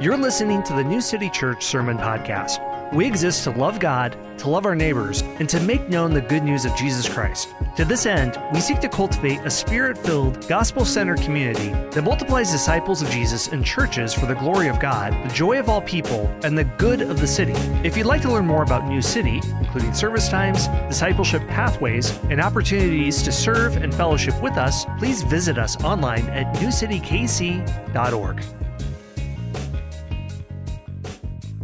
[0.00, 2.58] You're listening to the New City Church Sermon Podcast.
[2.94, 6.42] We exist to love God, to love our neighbors, and to make known the good
[6.42, 7.54] news of Jesus Christ.
[7.76, 12.50] To this end, we seek to cultivate a spirit filled, gospel centered community that multiplies
[12.50, 16.34] disciples of Jesus in churches for the glory of God, the joy of all people,
[16.44, 17.52] and the good of the city.
[17.86, 22.40] If you'd like to learn more about New City, including service times, discipleship pathways, and
[22.40, 28.42] opportunities to serve and fellowship with us, please visit us online at newcitykc.org.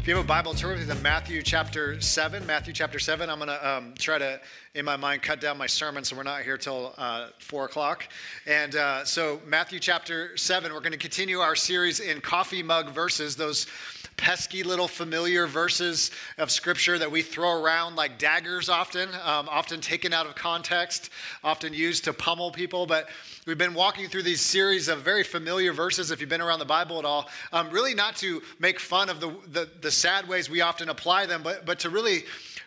[0.07, 2.47] If you have a Bible, turn with me to Matthew chapter 7.
[2.47, 3.29] Matthew chapter 7.
[3.29, 4.41] I'm going to um, try to,
[4.77, 8.09] in my mind, cut down my sermon so we're not here till uh, 4 o'clock.
[8.47, 12.91] And uh, so, Matthew chapter 7, we're going to continue our series in coffee mug
[12.91, 13.67] verses, those
[14.17, 19.81] pesky little familiar verses of scripture that we throw around like daggers often, um, often
[19.81, 21.11] taken out of context,
[21.45, 22.87] often used to pummel people.
[22.87, 23.09] But
[23.47, 26.65] we've been walking through these series of very familiar verses, if you've been around the
[26.65, 30.49] Bible at all, um, really not to make fun of the, the, the sad ways
[30.49, 32.25] we often apply them, but, but to really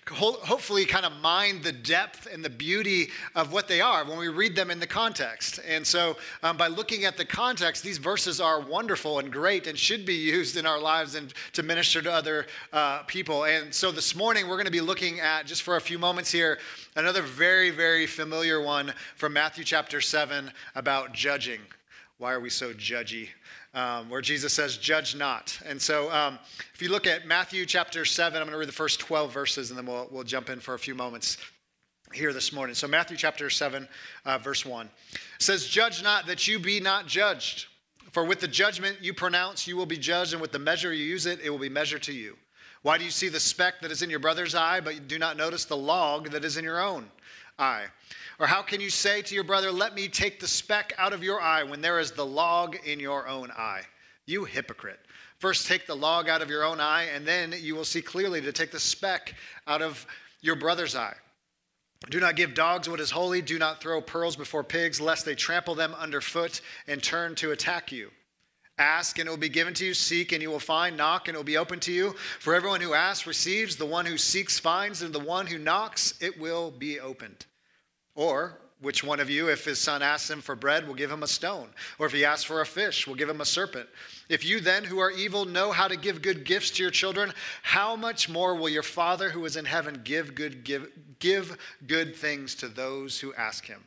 [0.09, 4.27] hopefully kind of mind the depth and the beauty of what they are when we
[4.27, 5.59] read them in the context.
[5.67, 9.77] And so, um, by looking at the context, these verses are wonderful and great and
[9.77, 13.45] should be used in our lives and to minister to other uh, people.
[13.45, 16.31] And so, this morning, we're going to be looking at, just for a few moments
[16.31, 16.59] here,
[16.95, 21.61] another very, very familiar one from Matthew chapter 7 about judging.
[22.17, 23.29] Why are we so judgy?
[23.73, 25.59] Um, where Jesus says, Judge not.
[25.65, 26.39] And so um,
[26.73, 29.69] if you look at Matthew chapter 7, I'm going to read the first 12 verses
[29.69, 31.37] and then we'll, we'll jump in for a few moments
[32.13, 32.75] here this morning.
[32.75, 33.87] So, Matthew chapter 7,
[34.25, 34.89] uh, verse 1
[35.37, 37.67] says, Judge not that you be not judged.
[38.11, 41.03] For with the judgment you pronounce, you will be judged, and with the measure you
[41.03, 42.35] use it, it will be measured to you.
[42.81, 45.19] Why do you see the speck that is in your brother's eye, but you do
[45.19, 47.11] not notice the log that is in your own
[47.59, 47.85] eye?
[48.39, 51.23] Or how can you say to your brother, Let me take the speck out of
[51.23, 53.81] your eye when there is the log in your own eye?
[54.25, 54.99] You hypocrite.
[55.39, 58.41] First, take the log out of your own eye, and then you will see clearly
[58.41, 59.35] to take the speck
[59.67, 60.05] out of
[60.41, 61.15] your brother's eye.
[62.09, 63.41] Do not give dogs what is holy.
[63.41, 67.91] Do not throw pearls before pigs, lest they trample them underfoot and turn to attack
[67.91, 68.09] you.
[68.77, 69.93] Ask and it will be given to you.
[69.93, 70.95] Seek and you will find.
[70.95, 72.15] Knock and it will be open to you.
[72.39, 73.75] For everyone who asks receives.
[73.75, 75.01] The one who seeks finds.
[75.01, 77.45] And the one who knocks, it will be opened.
[78.15, 81.23] Or, which one of you, if his son asks him for bread, will give him
[81.23, 81.67] a stone?
[81.97, 83.89] Or if he asks for a fish, will give him a serpent?
[84.29, 87.33] If you then, who are evil, know how to give good gifts to your children,
[87.61, 90.89] how much more will your Father who is in heaven give good, give,
[91.19, 93.83] give good things to those who ask him?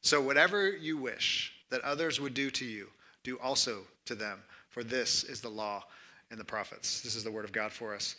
[0.00, 2.88] So, whatever you wish that others would do to you,
[3.24, 5.84] do also to them, for this is the law
[6.30, 7.02] and the prophets.
[7.02, 8.16] This is the word of God for us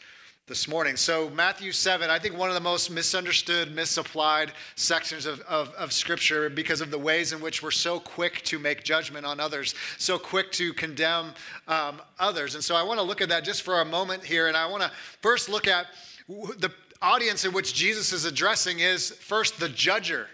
[0.50, 0.98] this morning.
[0.98, 5.94] So, Matthew 7, I think one of the most misunderstood, misapplied sections of, of, of,
[5.94, 9.76] Scripture because of the ways in which we're so quick to make judgment on others,
[10.00, 11.36] so quick to condemn
[11.68, 12.56] um, others.
[12.56, 14.48] And so, I want to look at that just for a moment here.
[14.48, 15.86] And I want to first look at
[16.28, 20.26] the audience in which Jesus is addressing is first the judger.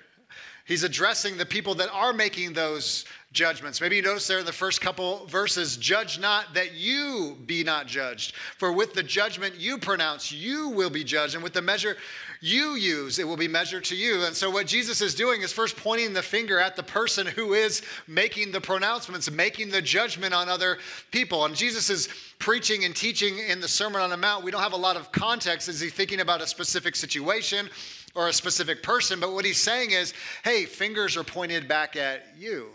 [0.63, 3.03] He's addressing the people that are making those
[3.35, 3.81] judgments.
[3.81, 7.85] Maybe you notice there in the first couple verses, judge not that you be not
[7.85, 8.33] judged.
[8.57, 11.35] For with the judgment you pronounce, you will be judged.
[11.35, 11.97] And with the measure
[12.41, 14.23] you use, it will be measured to you.
[14.23, 17.53] And so what Jesus is doing is first pointing the finger at the person who
[17.53, 20.79] is making the pronouncements, making the judgment on other
[21.11, 21.45] people.
[21.45, 22.07] And Jesus is
[22.39, 24.43] preaching and teaching in the Sermon on the Mount.
[24.43, 25.67] We don't have a lot of context.
[25.67, 27.69] Is he thinking about a specific situation?
[28.15, 30.13] or a specific person, but what he's saying is,
[30.45, 32.69] hey, fingers are pointed back at you.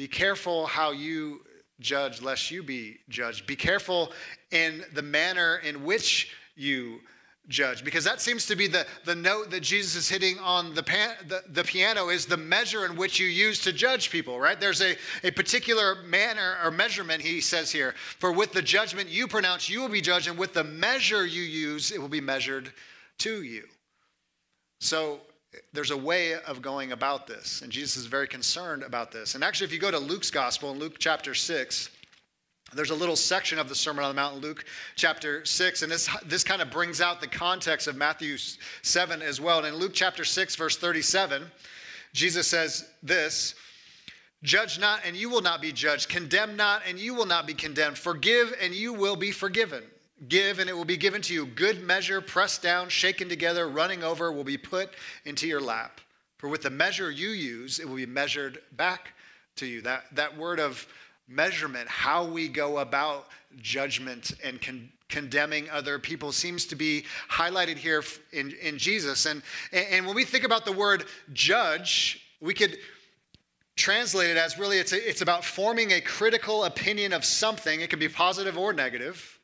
[0.00, 1.42] Be careful how you
[1.78, 3.46] judge, lest you be judged.
[3.46, 4.12] Be careful
[4.50, 7.00] in the manner in which you
[7.48, 10.82] judge because that seems to be the, the note that jesus is hitting on the,
[10.82, 14.58] pan, the, the piano is the measure in which you use to judge people right?
[14.58, 17.94] There's a, a particular manner or measurement he says here.
[18.20, 21.42] For with the judgment you pronounce you will be judged and with the measure you
[21.42, 22.72] use it will be measured
[23.18, 23.64] to you.
[24.78, 25.20] So
[25.72, 29.34] there's a way of going about this, and Jesus is very concerned about this.
[29.34, 31.90] And actually, if you go to Luke's gospel in Luke chapter 6,
[32.72, 34.64] there's a little section of the Sermon on the Mount in Luke
[34.94, 38.36] chapter 6, and this, this kind of brings out the context of Matthew
[38.82, 39.58] 7 as well.
[39.58, 41.50] And in Luke chapter 6, verse 37,
[42.12, 43.54] Jesus says this
[44.42, 46.08] Judge not, and you will not be judged.
[46.08, 47.98] Condemn not, and you will not be condemned.
[47.98, 49.82] Forgive, and you will be forgiven.
[50.28, 51.46] Give, and it will be given to you.
[51.46, 54.90] Good measure, pressed down, shaken together, running over, will be put
[55.24, 56.00] into your lap.
[56.36, 59.12] For with the measure you use, it will be measured back
[59.56, 59.80] to you.
[59.82, 60.86] That, that word of
[61.26, 63.28] measurement, how we go about
[63.58, 69.26] judgment and con- condemning other people, seems to be highlighted here in, in Jesus.
[69.26, 72.76] And, and when we think about the word judge, we could
[73.76, 77.80] translate it as really it's, a, it's about forming a critical opinion of something.
[77.80, 79.39] It can be positive or negative.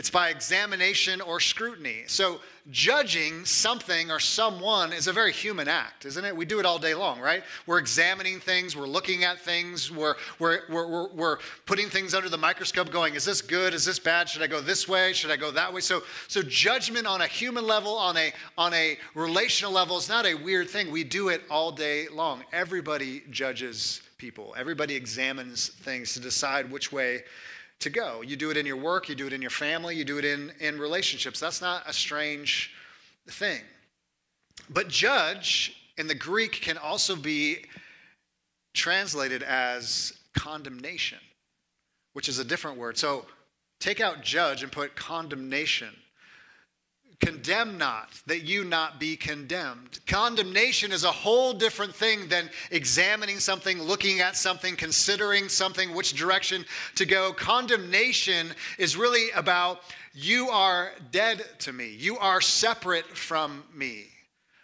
[0.00, 2.04] It's by examination or scrutiny.
[2.06, 6.34] So, judging something or someone is a very human act, isn't it?
[6.34, 7.42] We do it all day long, right?
[7.66, 11.36] We're examining things, we're looking at things, we're, we're, we're, we're,
[11.66, 13.74] putting things under the microscope, going, is this good?
[13.74, 14.26] Is this bad?
[14.26, 15.12] Should I go this way?
[15.12, 15.82] Should I go that way?
[15.82, 20.24] So, so judgment on a human level, on a, on a relational level, is not
[20.24, 20.90] a weird thing.
[20.90, 22.44] We do it all day long.
[22.54, 27.24] Everybody judges people, everybody examines things to decide which way
[27.80, 28.22] to go.
[28.22, 30.24] You do it in your work, you do it in your family, you do it
[30.24, 31.40] in, in relationships.
[31.40, 32.72] That's not a strange
[33.26, 33.62] thing.
[34.68, 37.64] But judge in the Greek can also be
[38.74, 41.18] translated as condemnation,
[42.12, 42.96] which is a different word.
[42.96, 43.26] So
[43.80, 45.94] take out judge and put condemnation.
[47.20, 50.00] Condemn not, that you not be condemned.
[50.06, 56.14] Condemnation is a whole different thing than examining something, looking at something, considering something, which
[56.14, 56.64] direction
[56.94, 57.34] to go.
[57.34, 59.80] Condemnation is really about
[60.14, 64.06] you are dead to me, you are separate from me.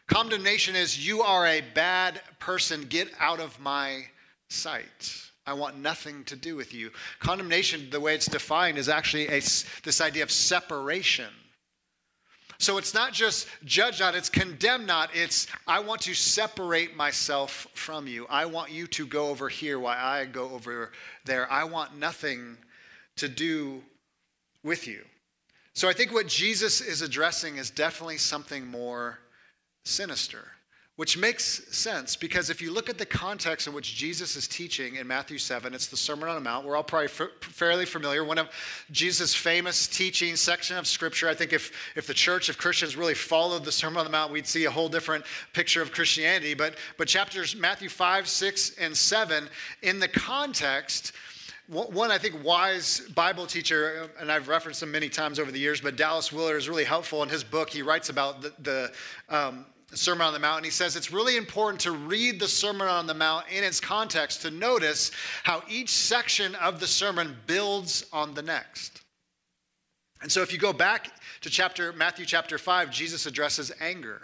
[0.07, 4.05] Condemnation is you are a bad person, get out of my
[4.49, 5.23] sight.
[5.47, 6.91] I want nothing to do with you.
[7.19, 9.41] Condemnation, the way it's defined, is actually a,
[9.83, 11.29] this idea of separation
[12.59, 15.11] so it's not just judge not, it's condemn not.
[15.15, 18.27] It's I want to separate myself from you.
[18.31, 20.93] I want you to go over here while I go over
[21.25, 21.51] there.
[21.51, 22.57] I want nothing
[23.17, 23.83] to do
[24.63, 25.05] with you.
[25.75, 29.19] So I think what Jesus is addressing is definitely something more
[29.85, 30.49] sinister.
[30.97, 34.97] Which makes sense because if you look at the context in which Jesus is teaching
[34.97, 36.65] in Matthew 7, it's the Sermon on the Mount.
[36.65, 38.25] We're all probably f- fairly familiar.
[38.25, 38.49] One of
[38.91, 41.29] Jesus' famous teaching section of Scripture.
[41.29, 44.33] I think if, if the church, of Christians really followed the Sermon on the Mount,
[44.33, 46.55] we'd see a whole different picture of Christianity.
[46.55, 49.51] But, but chapters Matthew 5, 6, and 7,
[49.83, 51.13] in the context,
[51.69, 55.81] one, I think, wise Bible teacher, and I've referenced him many times over the years,
[55.83, 57.69] but Dallas Willard is really helpful in his book.
[57.69, 58.93] He writes about the, the
[59.29, 62.89] um, Sermon on the Mount, and he says it's really important to read the Sermon
[62.89, 65.13] on the Mount in its context to notice
[65.45, 69.03] how each section of the sermon builds on the next.
[70.23, 71.13] And so if you go back
[71.43, 74.23] to chapter Matthew chapter 5, Jesus addresses anger.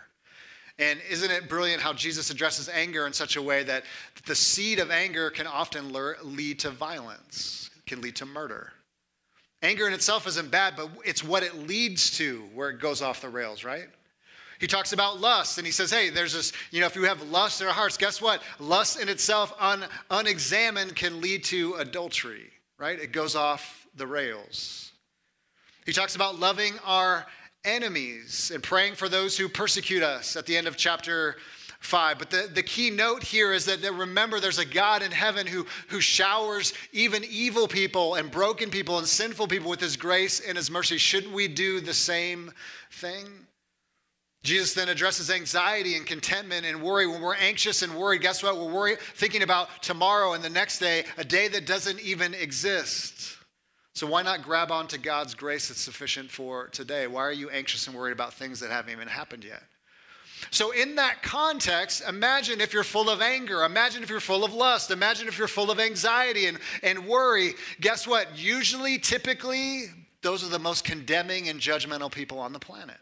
[0.78, 3.84] And isn't it brilliant how Jesus addresses anger in such a way that
[4.26, 8.72] the seed of anger can often lead to violence, can lead to murder.
[9.62, 13.20] Anger in itself isn't bad, but it's what it leads to where it goes off
[13.20, 13.88] the rails, right?
[14.62, 17.20] He talks about lust and he says, hey, there's this, you know, if you have
[17.30, 18.40] lust in our hearts, guess what?
[18.60, 22.48] Lust in itself, un, unexamined, can lead to adultery,
[22.78, 22.96] right?
[22.96, 24.92] It goes off the rails.
[25.84, 27.26] He talks about loving our
[27.64, 31.38] enemies and praying for those who persecute us at the end of chapter
[31.80, 32.20] 5.
[32.20, 35.44] But the, the key note here is that, that remember there's a God in heaven
[35.44, 40.38] who, who showers even evil people and broken people and sinful people with his grace
[40.38, 40.98] and his mercy.
[40.98, 42.52] Shouldn't we do the same
[42.92, 43.26] thing?
[44.42, 47.06] Jesus then addresses anxiety and contentment and worry.
[47.06, 48.56] When we're anxious and worried, guess what?
[48.56, 53.36] We're worried, thinking about tomorrow and the next day, a day that doesn't even exist.
[53.94, 57.06] So why not grab onto God's grace that's sufficient for today?
[57.06, 59.62] Why are you anxious and worried about things that haven't even happened yet?
[60.50, 63.62] So, in that context, imagine if you're full of anger.
[63.62, 64.90] Imagine if you're full of lust.
[64.90, 67.54] Imagine if you're full of anxiety and, and worry.
[67.80, 68.36] Guess what?
[68.36, 69.84] Usually, typically,
[70.20, 72.98] those are the most condemning and judgmental people on the planet.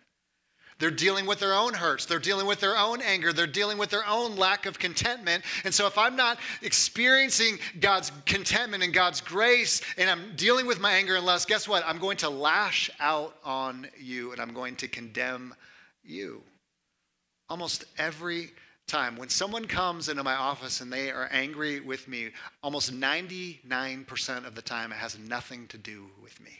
[0.80, 2.06] They're dealing with their own hurts.
[2.06, 3.32] They're dealing with their own anger.
[3.32, 5.44] They're dealing with their own lack of contentment.
[5.64, 10.80] And so, if I'm not experiencing God's contentment and God's grace, and I'm dealing with
[10.80, 11.84] my anger and lust, guess what?
[11.86, 15.54] I'm going to lash out on you and I'm going to condemn
[16.02, 16.42] you.
[17.48, 18.50] Almost every
[18.86, 22.30] time when someone comes into my office and they are angry with me,
[22.62, 26.59] almost 99% of the time it has nothing to do with me.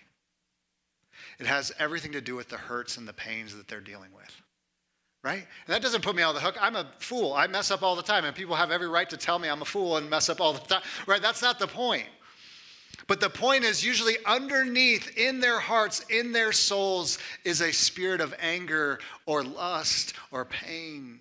[1.41, 4.31] It has everything to do with the hurts and the pains that they're dealing with.
[5.25, 5.47] Right?
[5.67, 6.57] And that doesn't put me on the hook.
[6.61, 7.33] I'm a fool.
[7.33, 9.63] I mess up all the time, and people have every right to tell me I'm
[9.63, 10.83] a fool and mess up all the time.
[11.07, 11.21] Right?
[11.21, 12.07] That's not the point.
[13.07, 18.21] But the point is, usually underneath in their hearts, in their souls, is a spirit
[18.21, 21.21] of anger or lust or pain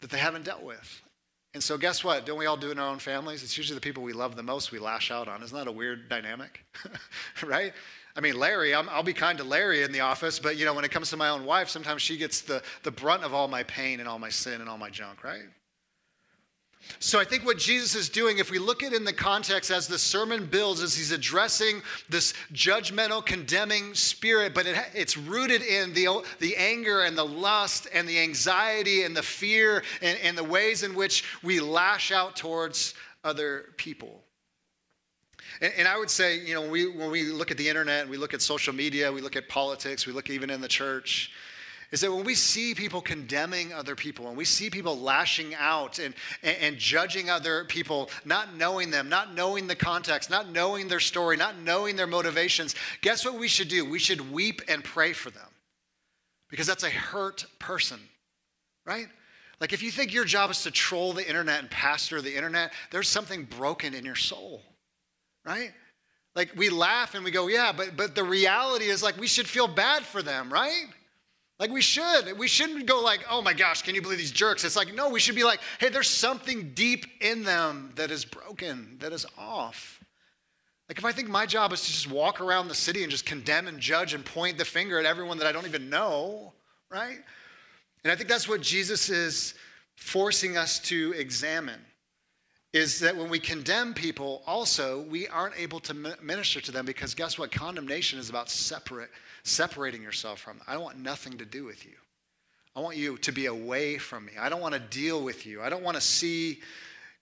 [0.00, 1.02] that they haven't dealt with.
[1.54, 2.26] And so, guess what?
[2.26, 3.44] Don't we all do it in our own families?
[3.44, 5.42] It's usually the people we love the most we lash out on.
[5.42, 6.64] Isn't that a weird dynamic?
[7.44, 7.72] right?
[8.16, 10.74] I mean, Larry, i will be kind to Larry in the office, but you know,
[10.74, 13.48] when it comes to my own wife, sometimes she gets the, the brunt of all
[13.48, 15.42] my pain and all my sin and all my junk, right?
[16.98, 19.70] So I think what Jesus is doing, if we look at it in the context
[19.70, 25.62] as the sermon builds, is he's addressing this judgmental, condemning spirit, but it, it's rooted
[25.62, 30.36] in the, the anger and the lust and the anxiety and the fear and, and
[30.36, 32.94] the ways in which we lash out towards
[33.24, 34.23] other people.
[35.64, 38.06] And, and I would say, you know, when we, when we look at the internet,
[38.06, 41.32] we look at social media, we look at politics, we look even in the church,
[41.90, 45.98] is that when we see people condemning other people, and we see people lashing out
[45.98, 50.86] and, and, and, judging other people, not knowing them, not knowing the context, not knowing
[50.86, 53.88] their story, not knowing their motivations, guess what we should do?
[53.88, 55.48] We should weep and pray for them
[56.50, 58.00] because that's a hurt person,
[58.84, 59.06] right?
[59.60, 62.74] Like if you think your job is to troll the internet and pastor the internet,
[62.90, 64.62] there's something broken in your soul,
[65.44, 65.72] right?
[66.34, 69.48] Like we laugh and we go, yeah, but but the reality is like we should
[69.48, 70.86] feel bad for them, right?
[71.58, 72.36] Like we should.
[72.36, 74.64] We shouldn't go like, oh my gosh, can you believe these jerks?
[74.64, 78.24] It's like, no, we should be like, hey, there's something deep in them that is
[78.24, 80.02] broken, that is off.
[80.88, 83.24] Like if I think my job is to just walk around the city and just
[83.24, 86.52] condemn and judge and point the finger at everyone that I don't even know,
[86.90, 87.18] right?
[88.02, 89.54] And I think that's what Jesus is
[89.96, 91.80] forcing us to examine
[92.74, 97.14] is that when we condemn people also we aren't able to minister to them because
[97.14, 97.52] guess what?
[97.52, 99.10] Condemnation is about separate
[99.44, 100.66] separating yourself from them.
[100.66, 101.92] i want nothing to do with you.
[102.74, 104.32] I want you to be away from me.
[104.38, 105.62] I don't want to deal with you.
[105.62, 106.58] I don't want to see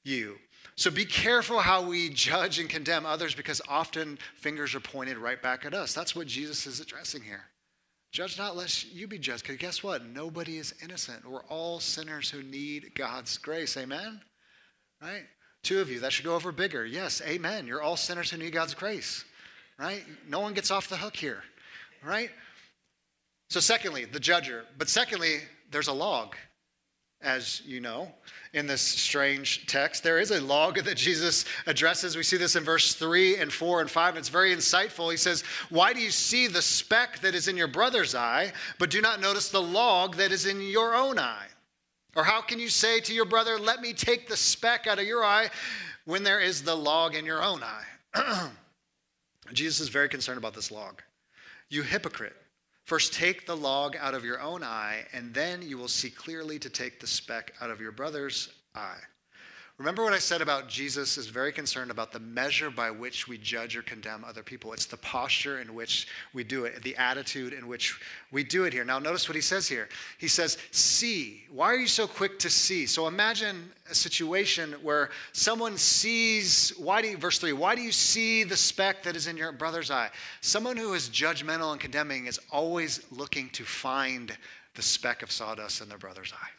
[0.04, 0.38] you.
[0.74, 5.42] So be careful how we judge and condemn others because often fingers are pointed right
[5.42, 5.92] back at us.
[5.92, 7.44] That's what jesus is addressing here.
[8.10, 10.06] Judge not lest you be judged because guess what?
[10.06, 11.28] Nobody is innocent.
[11.28, 13.76] We're all sinners who need god's grace.
[13.76, 14.22] Amen?
[15.02, 15.26] Right
[15.62, 16.84] Two of you, that should go over bigger.
[16.84, 17.66] Yes, amen.
[17.66, 19.24] You're all sinners who need God's grace,
[19.78, 20.04] right?
[20.28, 21.44] No one gets off the hook here,
[22.04, 22.30] right?
[23.48, 24.62] So, secondly, the judger.
[24.76, 25.38] But secondly,
[25.70, 26.34] there's a log,
[27.22, 28.12] as you know,
[28.54, 30.02] in this strange text.
[30.02, 32.16] There is a log that Jesus addresses.
[32.16, 34.16] We see this in verse 3 and 4 and 5.
[34.16, 35.12] It's very insightful.
[35.12, 38.90] He says, Why do you see the speck that is in your brother's eye, but
[38.90, 41.46] do not notice the log that is in your own eye?
[42.14, 45.06] Or how can you say to your brother, Let me take the speck out of
[45.06, 45.50] your eye
[46.04, 48.50] when there is the log in your own eye?
[49.52, 51.02] Jesus is very concerned about this log.
[51.68, 52.36] You hypocrite.
[52.84, 56.58] First, take the log out of your own eye, and then you will see clearly
[56.58, 58.98] to take the speck out of your brother's eye.
[59.78, 63.38] Remember what I said about Jesus is very concerned about the measure by which we
[63.38, 64.72] judge or condemn other people.
[64.72, 67.98] It's the posture in which we do it, the attitude in which
[68.30, 68.84] we do it here.
[68.84, 69.88] Now, notice what he says here.
[70.18, 71.44] He says, See.
[71.50, 72.86] Why are you so quick to see?
[72.86, 77.92] So imagine a situation where someone sees, why do you, verse 3, why do you
[77.92, 80.10] see the speck that is in your brother's eye?
[80.40, 84.36] Someone who is judgmental and condemning is always looking to find
[84.74, 86.50] the speck of sawdust in their brother's eye.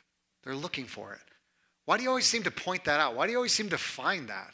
[0.43, 1.21] They're looking for it.
[1.85, 3.15] Why do you always seem to point that out?
[3.15, 4.53] Why do you always seem to find that?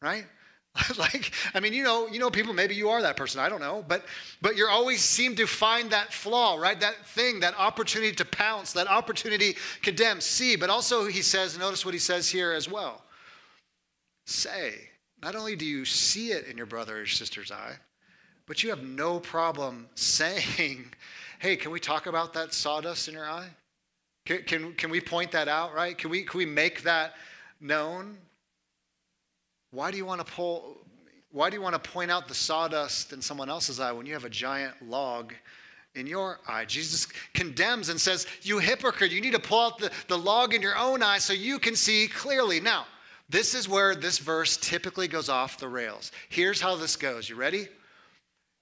[0.00, 0.24] Right?
[0.98, 3.60] like i mean you know you know people maybe you are that person i don't
[3.60, 4.04] know but
[4.40, 8.72] but you always seem to find that flaw right that thing that opportunity to pounce
[8.72, 12.70] that opportunity to condemn see but also he says notice what he says here as
[12.70, 13.02] well
[14.26, 14.74] say
[15.22, 17.74] not only do you see it in your brother or sister's eye
[18.46, 20.84] but you have no problem saying
[21.40, 23.48] hey can we talk about that sawdust in your eye
[24.30, 25.98] can, can, can we point that out, right?
[25.98, 27.14] Can we, can we make that
[27.60, 28.16] known?
[29.72, 30.78] Why do you want to pull,
[31.32, 34.12] why do you want to point out the sawdust in someone else's eye when you
[34.12, 35.34] have a giant log
[35.96, 36.64] in your eye?
[36.64, 40.62] Jesus condemns and says, You hypocrite, you need to pull out the, the log in
[40.62, 42.60] your own eye so you can see clearly.
[42.60, 42.86] Now,
[43.28, 46.12] this is where this verse typically goes off the rails.
[46.28, 47.28] Here's how this goes.
[47.28, 47.66] You ready?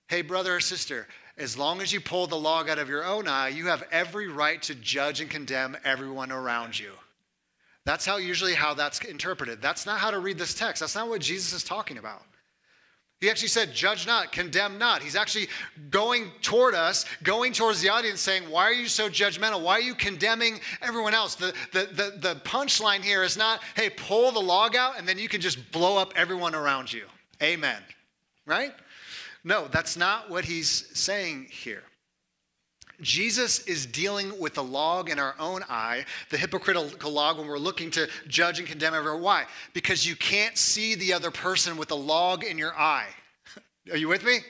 [0.08, 1.06] Hey, brother or sister,
[1.38, 4.28] as long as you pull the log out of your own eye, you have every
[4.28, 6.90] right to judge and condemn everyone around you.
[7.84, 9.62] That's how usually how that's interpreted.
[9.62, 10.80] That's not how to read this text.
[10.80, 12.22] That's not what Jesus is talking about.
[13.20, 15.02] He actually said, judge not, condemn not.
[15.02, 15.48] He's actually
[15.90, 19.60] going toward us, going towards the audience, saying, Why are you so judgmental?
[19.60, 21.34] Why are you condemning everyone else?
[21.34, 25.18] The, the, the, the punchline here is not, hey, pull the log out and then
[25.18, 27.06] you can just blow up everyone around you.
[27.42, 27.82] Amen.
[28.46, 28.72] Right?
[29.48, 31.82] No, that's not what he's saying here.
[33.00, 37.56] Jesus is dealing with the log in our own eye, the hypocritical log when we're
[37.56, 39.22] looking to judge and condemn everyone.
[39.22, 39.44] Why?
[39.72, 43.06] Because you can't see the other person with a log in your eye.
[43.90, 44.40] Are you with me?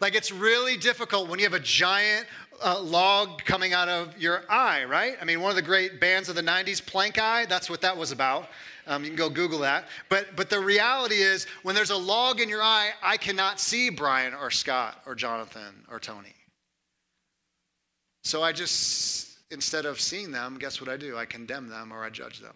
[0.00, 2.26] Like it's really difficult when you have a giant
[2.64, 5.16] uh, log coming out of your eye, right?
[5.20, 8.10] I mean, one of the great bands of the 90s, Plankeye, that's what that was
[8.10, 8.48] about.
[8.86, 9.86] Um, you can go Google that.
[10.08, 13.90] But, but the reality is, when there's a log in your eye, I cannot see
[13.90, 16.34] Brian or Scott or Jonathan or Tony.
[18.22, 21.16] So I just, instead of seeing them, guess what I do?
[21.16, 22.54] I condemn them or I judge them.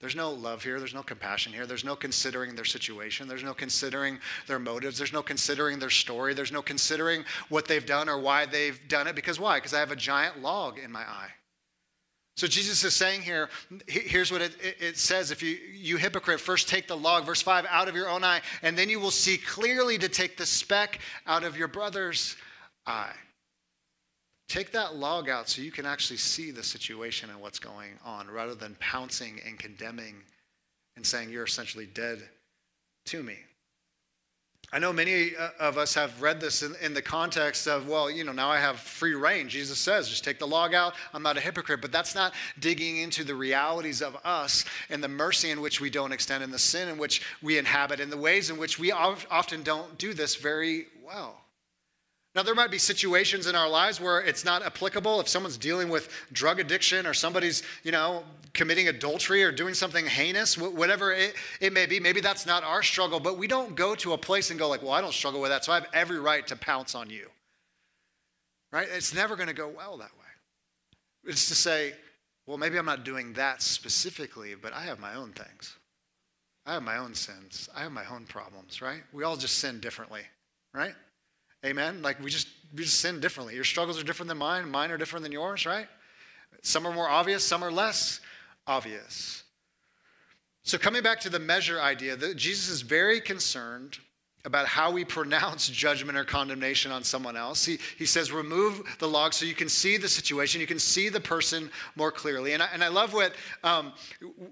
[0.00, 0.78] There's no love here.
[0.78, 1.66] There's no compassion here.
[1.66, 3.28] There's no considering their situation.
[3.28, 4.98] There's no considering their motives.
[4.98, 6.34] There's no considering their story.
[6.34, 9.16] There's no considering what they've done or why they've done it.
[9.16, 9.56] Because why?
[9.56, 11.30] Because I have a giant log in my eye.
[12.36, 13.48] So Jesus is saying here,
[13.86, 15.30] here's what it, it, says.
[15.30, 18.42] If you, you hypocrite, first take the log, verse 5, out of your own eye,
[18.62, 22.36] and then you will see clearly to take the speck out of your brother's
[22.86, 23.14] eye.
[24.48, 28.30] Take that log out so you can actually see the situation and what's going on
[28.30, 30.16] rather than pouncing and condemning
[30.96, 32.22] and saying you're essentially dead
[33.06, 33.36] to me.
[34.76, 38.10] I know many uh, of us have read this in, in, the context of, well,
[38.10, 39.48] you know, now I have free rein.
[39.48, 40.92] Jesus says, just take the log out.
[41.14, 41.80] I'm not a hypocrite.
[41.80, 45.88] But that's not digging into the realities of us and the mercy in which we
[45.88, 48.92] don't extend and the sin in which we inhabit and the ways in which we
[48.92, 51.45] often don't do this very well.
[52.36, 55.20] Now, there might be situations in our lives where it's not applicable.
[55.20, 60.04] If someone's dealing with drug addiction or somebody's, you know, committing adultery or doing something
[60.04, 63.94] heinous, whatever it, it may be, maybe that's not our struggle, but we don't go
[63.94, 65.86] to a place and go like, well, I don't struggle with that, so I have
[65.94, 67.30] every right to pounce on you.
[68.70, 68.86] Right?
[68.92, 71.30] It's never going to go well that way.
[71.30, 71.94] It's to say,
[72.46, 75.74] well, maybe I'm not doing that specifically, but I have my own things.
[76.66, 77.70] I have my own sins.
[77.74, 79.02] I have my own problems, right?
[79.14, 80.22] We all just sin differently,
[80.74, 80.94] right?
[81.66, 82.00] Amen.
[82.00, 83.54] Like we just we just sin differently.
[83.54, 84.70] Your struggles are different than mine.
[84.70, 85.88] Mine are different than yours, right?
[86.62, 88.20] Some are more obvious, some are less
[88.66, 89.42] obvious.
[90.62, 93.98] So coming back to the measure idea, that Jesus is very concerned
[94.44, 97.64] about how we pronounce judgment or condemnation on someone else.
[97.64, 101.08] He, he says, remove the log so you can see the situation, you can see
[101.08, 102.52] the person more clearly.
[102.52, 103.32] And I, and I love what
[103.62, 103.92] um,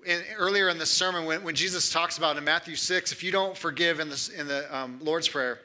[0.04, 3.32] in, earlier in the sermon, when, when Jesus talks about in Matthew 6, if you
[3.32, 5.60] don't forgive in, this, in the um, Lord's Prayer,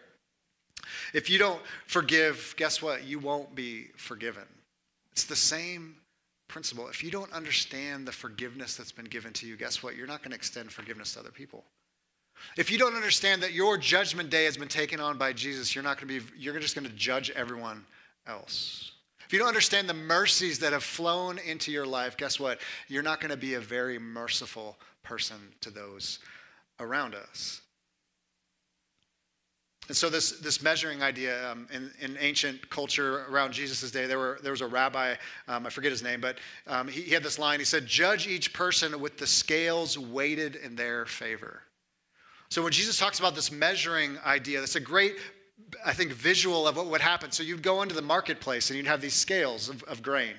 [1.13, 3.05] if you don't forgive, guess what?
[3.05, 4.43] You won't be forgiven.
[5.11, 5.95] It's the same
[6.47, 6.87] principle.
[6.87, 9.95] If you don't understand the forgiveness that's been given to you, guess what?
[9.95, 11.63] You're not going to extend forgiveness to other people.
[12.57, 15.83] If you don't understand that your judgment day has been taken on by Jesus, you're
[15.83, 17.85] not going to be you're just going to judge everyone
[18.27, 18.91] else.
[19.25, 22.59] If you don't understand the mercies that have flown into your life, guess what?
[22.87, 26.19] You're not going to be a very merciful person to those
[26.79, 27.61] around us.
[29.89, 34.19] And so this, this measuring idea um, in, in ancient culture around Jesus' day, there,
[34.19, 35.15] were, there was a rabbi,
[35.47, 37.57] um, I forget his name, but um, he, he had this line.
[37.57, 41.63] He said, judge each person with the scales weighted in their favor.
[42.49, 45.15] So when Jesus talks about this measuring idea, that's a great,
[45.83, 47.31] I think, visual of what would happen.
[47.31, 50.35] So you'd go into the marketplace and you'd have these scales of, of grain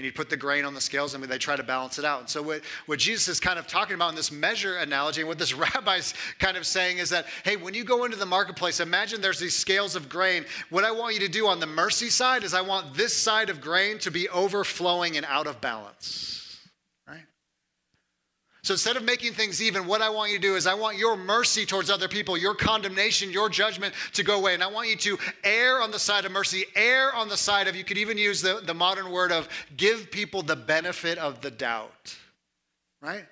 [0.00, 2.20] and you put the grain on the scales and they try to balance it out.
[2.20, 5.28] And so what, what Jesus is kind of talking about in this measure analogy and
[5.28, 8.80] what this rabbi's kind of saying is that, hey, when you go into the marketplace,
[8.80, 10.46] imagine there's these scales of grain.
[10.70, 13.50] What I want you to do on the mercy side is I want this side
[13.50, 16.49] of grain to be overflowing and out of balance.
[18.62, 20.98] So instead of making things even, what I want you to do is I want
[20.98, 24.54] your mercy towards other people, your condemnation, your judgment to go away.
[24.54, 27.68] And I want you to err on the side of mercy, err on the side
[27.68, 31.40] of, you could even use the, the modern word of give people the benefit of
[31.40, 32.16] the doubt,
[33.00, 33.24] right?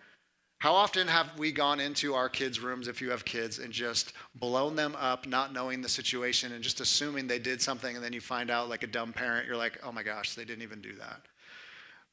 [0.61, 4.13] How often have we gone into our kids' rooms, if you have kids, and just
[4.35, 8.13] blown them up, not knowing the situation and just assuming they did something, and then
[8.13, 10.81] you find out, like a dumb parent, you're like, oh my gosh, they didn't even
[10.81, 11.21] do that.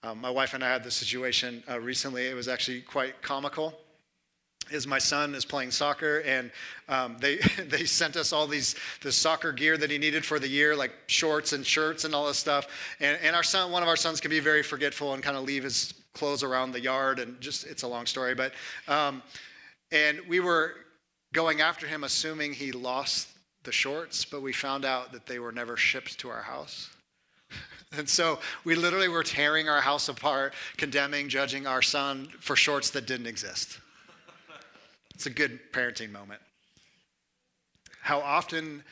[0.06, 2.28] Um, my wife and I had this situation uh, recently.
[2.28, 3.74] It was actually quite comical.
[4.70, 6.52] Is my son is playing soccer, and
[6.88, 7.38] um, they
[7.70, 10.92] they sent us all these the soccer gear that he needed for the year, like
[11.08, 12.68] shorts and shirts and all this stuff.
[13.00, 15.44] And, and our son, one of our sons, can be very forgetful and kind of
[15.44, 18.36] leave his clothes around the yard, and just it's a long story.
[18.36, 18.54] But
[18.88, 19.24] um,
[19.92, 20.76] and we were
[21.34, 23.30] going after him, assuming he lost
[23.64, 26.95] the shorts, but we found out that they were never shipped to our house.
[27.98, 32.90] And so we literally were tearing our house apart, condemning, judging our son for shorts
[32.92, 33.80] that didn't exist.
[35.14, 36.42] It's a good parenting moment.
[38.02, 38.84] How often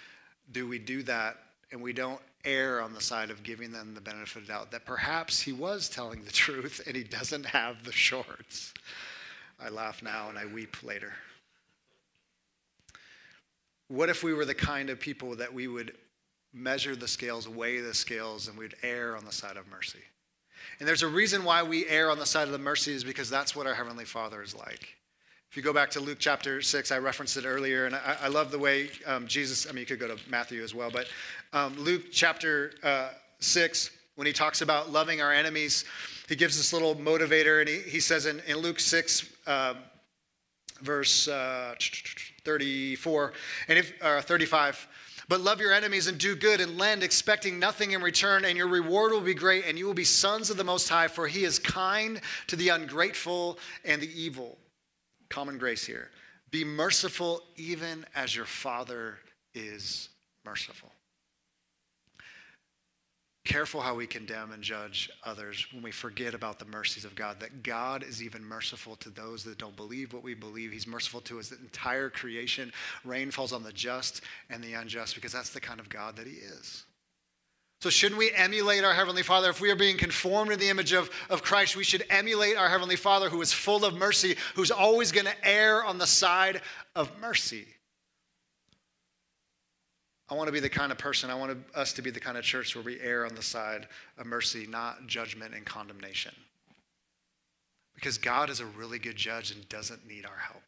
[0.51, 1.37] do we do that
[1.71, 4.71] and we don't err on the side of giving them the benefit of the doubt
[4.71, 8.73] that perhaps he was telling the truth and he doesn't have the shorts?
[9.59, 11.13] I laugh now and I weep later.
[13.87, 15.93] What if we were the kind of people that we would
[16.53, 19.99] measure the scales, weigh the scales, and we'd err on the side of mercy.
[20.79, 23.29] And there's a reason why we err on the side of the mercy is because
[23.29, 24.95] that's what our Heavenly Father is like.
[25.49, 28.27] If you go back to Luke chapter 6, I referenced it earlier, and I, I
[28.27, 31.07] love the way um, Jesus, I mean, you could go to Matthew as well, but
[31.53, 35.85] um, Luke chapter uh, 6, when he talks about loving our enemies,
[36.27, 39.75] he gives this little motivator, and he, he says in, in Luke 6, uh,
[40.83, 41.75] verse uh,
[42.43, 43.33] 34
[43.67, 44.87] and if uh, 35
[45.27, 48.67] but love your enemies and do good and lend expecting nothing in return and your
[48.67, 51.43] reward will be great and you will be sons of the most high for he
[51.43, 54.57] is kind to the ungrateful and the evil.
[55.29, 56.09] Common grace here.
[56.51, 59.17] Be merciful even as your father
[59.53, 60.09] is
[60.45, 60.92] merciful
[63.45, 67.39] careful how we condemn and judge others when we forget about the mercies of God,
[67.41, 70.71] that God is even merciful to those that don't believe what we believe.
[70.71, 72.71] He's merciful to his entire creation.
[73.03, 76.27] Rain falls on the just and the unjust because that's the kind of God that
[76.27, 76.85] he is.
[77.81, 79.49] So, shouldn't we emulate our Heavenly Father?
[79.49, 82.69] If we are being conformed to the image of, of Christ, we should emulate our
[82.69, 86.61] Heavenly Father who is full of mercy, who's always going to err on the side
[86.95, 87.65] of mercy.
[90.29, 92.37] I want to be the kind of person, I want us to be the kind
[92.37, 96.33] of church where we err on the side of mercy, not judgment and condemnation.
[97.93, 100.63] Because God is a really good judge and doesn't need our help.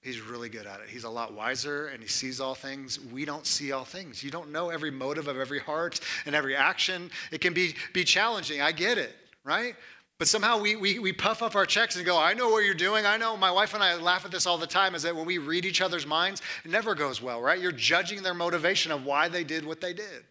[0.00, 0.88] He's really good at it.
[0.88, 3.00] He's a lot wiser and he sees all things.
[3.12, 4.22] We don't see all things.
[4.22, 7.10] You don't know every motive of every heart and every action.
[7.32, 8.60] It can be, be challenging.
[8.62, 9.14] I get it,
[9.44, 9.74] right?
[10.18, 12.74] But somehow we, we, we puff up our checks and go, I know what you're
[12.74, 13.06] doing.
[13.06, 13.36] I know.
[13.36, 15.64] My wife and I laugh at this all the time is that when we read
[15.64, 17.60] each other's minds, it never goes well, right?
[17.60, 20.24] You're judging their motivation of why they did what they did,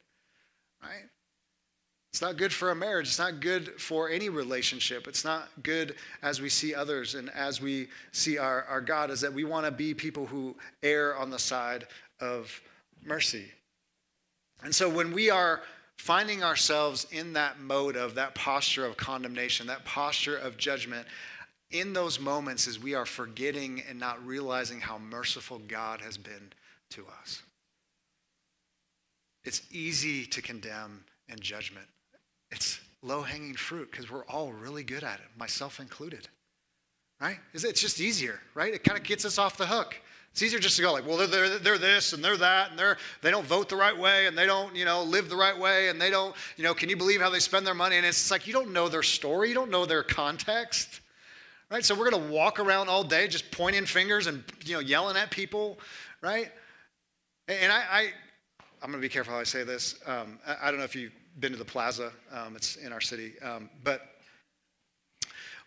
[0.83, 1.05] right?
[2.11, 3.07] It's not good for a marriage.
[3.07, 5.07] It's not good for any relationship.
[5.07, 9.21] It's not good as we see others and as we see our, our God, is
[9.21, 11.87] that we want to be people who err on the side
[12.19, 12.59] of
[13.05, 13.45] mercy.
[14.63, 15.61] And so when we are
[15.97, 21.07] finding ourselves in that mode of that posture of condemnation, that posture of judgment,
[21.71, 26.53] in those moments as we are forgetting and not realizing how merciful God has been
[26.91, 27.41] to us.
[29.43, 31.87] It's easy to condemn and judgment.
[32.51, 36.27] It's low hanging fruit because we're all really good at it, myself included.
[37.19, 37.37] Right?
[37.53, 38.73] It's just easier, right?
[38.73, 39.95] It kind of gets us off the hook.
[40.31, 42.77] It's easier just to go like, well, they're, they're, they're this and they're that, and
[42.77, 45.57] they're, they don't vote the right way, and they don't, you know, live the right
[45.57, 47.97] way, and they don't, you know, can you believe how they spend their money?
[47.97, 51.01] And it's like you don't know their story, you don't know their context,
[51.71, 51.83] right?
[51.83, 55.17] So we're going to walk around all day just pointing fingers and, you know, yelling
[55.17, 55.79] at people,
[56.21, 56.51] right?
[57.47, 58.09] And I, I
[58.81, 59.95] I'm going to be careful how I say this.
[60.05, 63.01] Um, I, I, don't know if you've been to the plaza, um, it's in our
[63.01, 64.16] city, um, but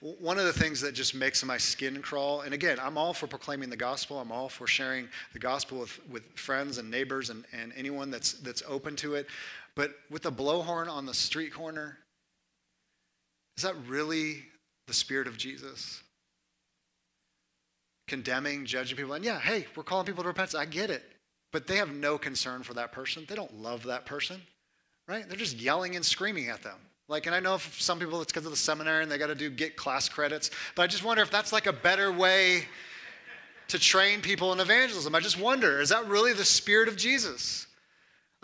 [0.00, 3.26] one of the things that just makes my skin crawl, and again, I'm all for
[3.26, 4.18] proclaiming the gospel.
[4.18, 8.32] I'm all for sharing the gospel with, with friends and neighbors and, and anyone that's,
[8.34, 9.26] that's open to it.
[9.74, 11.98] But with the blowhorn on the street corner,
[13.58, 14.44] is that really
[14.86, 16.02] the spirit of Jesus?
[18.08, 19.12] Condemning, judging people.
[19.12, 20.54] And yeah, hey, we're calling people to repentance.
[20.54, 21.04] I get it.
[21.52, 23.26] But they have no concern for that person.
[23.28, 24.40] They don't love that person,
[25.06, 25.28] right?
[25.28, 26.78] They're just yelling and screaming at them.
[27.10, 29.26] Like, and I know for some people it's because of the seminary and they got
[29.26, 32.66] to do get class credits, but I just wonder if that's like a better way
[33.66, 35.12] to train people in evangelism.
[35.16, 37.66] I just wonder, is that really the spirit of Jesus?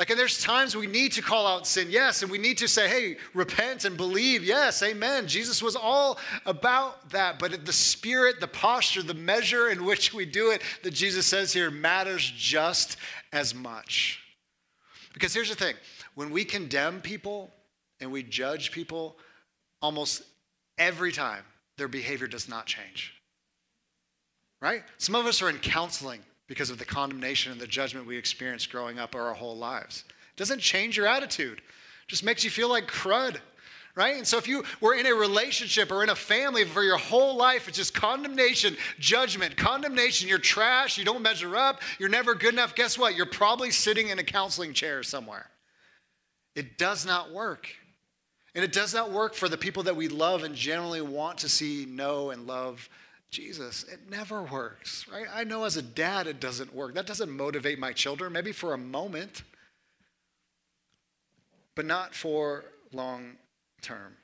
[0.00, 2.66] Like, and there's times we need to call out sin, yes, and we need to
[2.66, 5.28] say, hey, repent and believe, yes, amen.
[5.28, 10.26] Jesus was all about that, but the spirit, the posture, the measure in which we
[10.26, 12.96] do it that Jesus says here matters just
[13.32, 14.20] as much.
[15.14, 15.76] Because here's the thing
[16.16, 17.52] when we condemn people,
[18.00, 19.16] and we judge people,
[19.80, 20.22] almost
[20.78, 21.42] every time
[21.78, 23.14] their behavior does not change.
[24.60, 24.82] Right?
[24.98, 28.70] Some of us are in counseling because of the condemnation and the judgment we experienced
[28.70, 30.04] growing up our whole lives.
[30.08, 33.38] It doesn't change your attitude, it just makes you feel like crud.
[33.94, 34.18] Right?
[34.18, 37.34] And so if you were in a relationship or in a family for your whole
[37.34, 40.28] life, it's just condemnation, judgment, condemnation.
[40.28, 42.74] You're trash, you don't measure up, you're never good enough.
[42.74, 43.16] Guess what?
[43.16, 45.48] You're probably sitting in a counseling chair somewhere.
[46.54, 47.68] It does not work.
[48.56, 51.48] And it does not work for the people that we love and generally want to
[51.48, 52.88] see, know, and love
[53.30, 53.84] Jesus.
[53.84, 55.26] It never works, right?
[55.30, 56.94] I know as a dad it doesn't work.
[56.94, 59.42] That doesn't motivate my children, maybe for a moment,
[61.74, 62.64] but not for
[62.94, 63.32] long
[63.82, 64.16] term.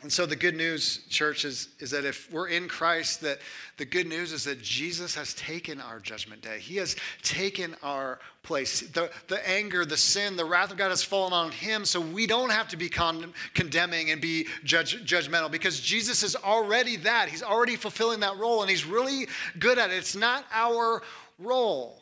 [0.00, 3.40] And so the good news, church, is, is that if we're in Christ, that
[3.78, 6.60] the good news is that Jesus has taken our judgment day.
[6.60, 8.82] He has taken our place.
[8.82, 12.28] The, the anger, the sin, the wrath of God has fallen on him, so we
[12.28, 17.28] don't have to be con- condemning and be judge, judgmental because Jesus is already that.
[17.28, 19.26] He's already fulfilling that role, and he's really
[19.58, 19.96] good at it.
[19.96, 21.02] It's not our
[21.40, 21.97] role.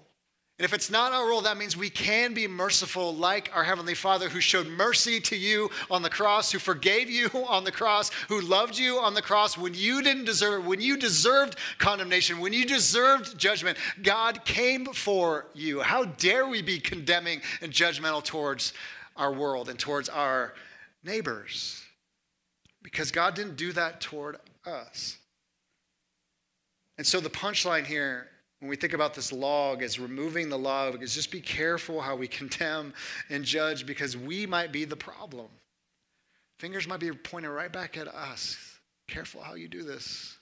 [0.58, 3.94] And if it's not our role, that means we can be merciful like our Heavenly
[3.94, 8.10] Father who showed mercy to you on the cross, who forgave you on the cross,
[8.28, 12.38] who loved you on the cross when you didn't deserve it, when you deserved condemnation,
[12.38, 13.76] when you deserved judgment.
[14.02, 15.80] God came for you.
[15.80, 18.72] How dare we be condemning and judgmental towards
[19.14, 20.54] our world and towards our
[21.04, 21.82] neighbors?
[22.82, 25.18] Because God didn't do that toward us.
[26.96, 28.28] And so the punchline here,
[28.60, 32.16] when we think about this log as removing the log, is just be careful how
[32.16, 32.94] we condemn
[33.28, 35.48] and judge because we might be the problem.
[36.58, 38.56] Fingers might be pointed right back at us.
[39.08, 40.38] Careful how you do this.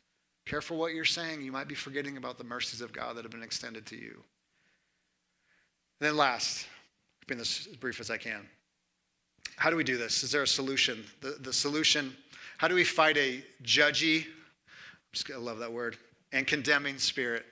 [0.46, 1.42] Careful what you're saying.
[1.42, 4.22] You might be forgetting about the mercies of God that have been extended to you.
[6.00, 6.66] And then last,
[7.26, 8.46] being as brief as I can.
[9.56, 10.22] How do we do this?
[10.22, 11.04] Is there a solution?
[11.20, 12.14] The, the solution,
[12.58, 14.32] how do we fight a judgy, I'm
[15.12, 15.96] just gonna love that word,
[16.32, 17.44] and condemning spirit?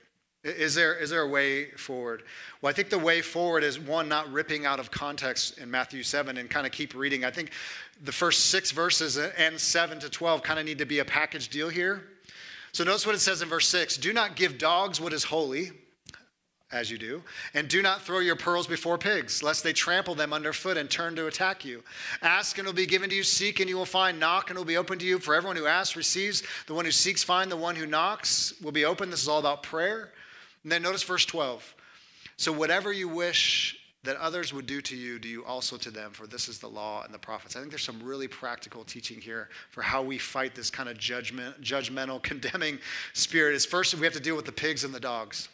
[0.43, 2.23] Is there, is there a way forward?
[2.61, 6.03] Well, I think the way forward is one, not ripping out of context in Matthew
[6.03, 7.23] 7 and kind of keep reading.
[7.23, 7.51] I think
[8.03, 11.47] the first six verses and 7 to 12 kind of need to be a package
[11.47, 12.03] deal here.
[12.73, 15.71] So notice what it says in verse 6 Do not give dogs what is holy
[16.73, 17.23] as you do.
[17.53, 21.15] And do not throw your pearls before pigs, lest they trample them underfoot and turn
[21.15, 21.83] to attack you.
[22.21, 23.23] Ask and it will be given to you.
[23.23, 24.19] Seek and you will find.
[24.19, 25.19] Knock and it will be open to you.
[25.19, 26.43] For everyone who asks receives.
[26.67, 27.51] The one who seeks finds.
[27.51, 29.09] The one who knocks will be open.
[29.09, 30.11] This is all about prayer.
[30.63, 31.75] And then notice verse 12.
[32.37, 36.11] So whatever you wish that others would do to you, do you also to them,
[36.11, 37.55] for this is the law and the prophets.
[37.55, 40.97] I think there's some really practical teaching here for how we fight this kind of
[40.97, 42.79] judgment, judgmental, condemning
[43.13, 43.55] spirit.
[43.55, 45.47] Is first we have to deal with the pigs and the dogs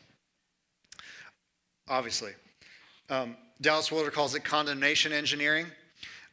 [1.90, 2.32] obviously.
[3.10, 5.66] Um, Dallas Willard calls it condemnation engineering.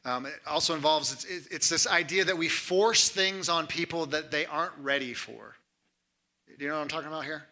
[0.04, 4.30] Um, it also involves, it's, it's, this idea that we force things on people that
[4.30, 5.56] they aren't ready for.
[6.46, 7.44] Do you know what I'm talking about here?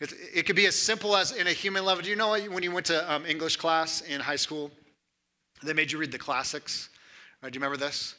[0.00, 2.02] It, it could be as simple as in a human level.
[2.02, 4.70] Do you know when you went to um, English class in high school,
[5.62, 6.88] they made you read the classics?
[7.42, 8.14] Right, do you remember this?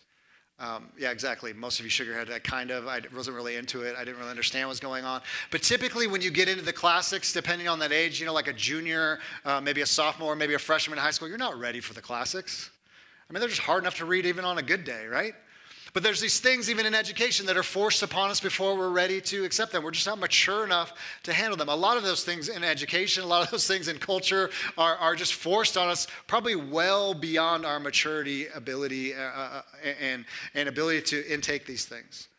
[0.59, 1.53] Um, yeah, exactly.
[1.53, 2.29] Most of you shook your head.
[2.29, 3.95] I kind of, I wasn't really into it.
[3.97, 5.21] I didn't really understand what was going on.
[5.49, 8.47] But typically, when you get into the classics, depending on that age, you know, like
[8.47, 11.79] a junior, uh, maybe a sophomore, maybe a freshman in high school, you're not ready
[11.79, 12.69] for the classics.
[13.27, 15.33] I mean, they're just hard enough to read even on a good day, right?
[15.93, 19.19] But there's these things, even in education, that are forced upon us before we're ready
[19.21, 19.83] to accept them.
[19.83, 21.67] We're just not mature enough to handle them.
[21.67, 24.95] A lot of those things in education, a lot of those things in culture are,
[24.95, 29.61] are just forced on us, probably well beyond our maturity, ability, uh, uh, uh
[29.99, 32.29] and, and ability to intake these things.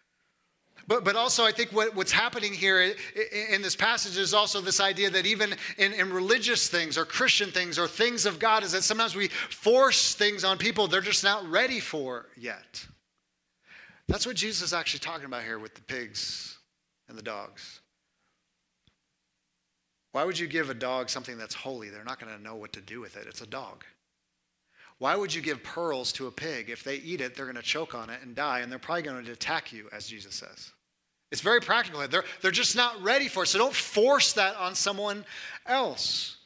[0.89, 2.95] But, but also, I think what, what's happening here
[3.51, 7.51] in this passage is also this idea that even in, in religious things or Christian
[7.51, 11.23] things or things of God, is that sometimes we force things on people they're just
[11.23, 12.87] not ready for yet.
[14.09, 16.59] That's what Jesus is actually talking about here with the pigs
[17.09, 17.81] and the dogs.
[20.13, 21.89] Why would you give a dog something that's holy?
[21.89, 23.27] They're not going to know what to do with it.
[23.27, 23.85] It's a dog.
[24.99, 26.69] Why would you give pearls to a pig?
[26.69, 29.03] If they eat it, they're going to choke on it and die, and they're probably
[29.03, 30.73] going to attack you, as Jesus says.
[31.33, 32.07] It's very practical.
[32.07, 33.47] They're, they're just not ready for it.
[33.47, 35.25] So don't force that on someone
[35.67, 36.37] else.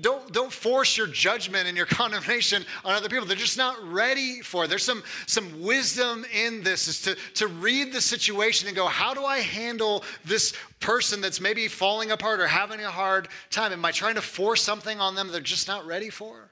[0.00, 3.26] Don't, don't force your judgment and your condemnation on other people.
[3.26, 4.68] They're just not ready for it.
[4.68, 9.12] There's some, some wisdom in this is to, to read the situation and go, how
[9.12, 13.72] do I handle this person that's maybe falling apart or having a hard time?
[13.72, 16.50] Am I trying to force something on them they're just not ready for?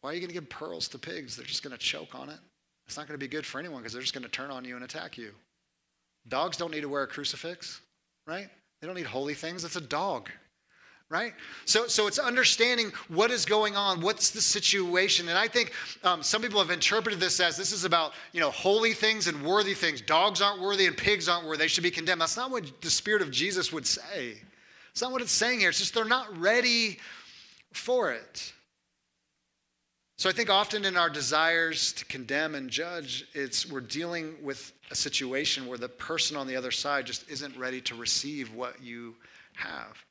[0.00, 1.36] Why are you going to give pearls to pigs?
[1.36, 2.38] They're just going to choke on it.
[2.86, 4.64] It's not going to be good for anyone because they're just going to turn on
[4.64, 5.30] you and attack you.
[6.28, 7.80] Dogs don't need to wear a crucifix,
[8.26, 8.48] right?
[8.80, 9.64] They don't need holy things.
[9.64, 10.30] It's a dog
[11.14, 11.32] right?
[11.64, 15.28] So, so it's understanding what is going on, what's the situation.
[15.28, 15.72] And I think
[16.02, 19.40] um, some people have interpreted this as this is about, you know, holy things and
[19.44, 20.00] worthy things.
[20.00, 21.58] Dogs aren't worthy and pigs aren't worthy.
[21.58, 22.20] They should be condemned.
[22.20, 24.38] That's not what the Spirit of Jesus would say.
[24.90, 25.68] It's not what it's saying here.
[25.68, 26.98] It's just they're not ready
[27.72, 28.52] for it.
[30.16, 34.72] So I think often in our desires to condemn and judge, it's we're dealing with
[34.90, 38.82] a situation where the person on the other side just isn't ready to receive what
[38.82, 39.14] you
[39.54, 40.04] have.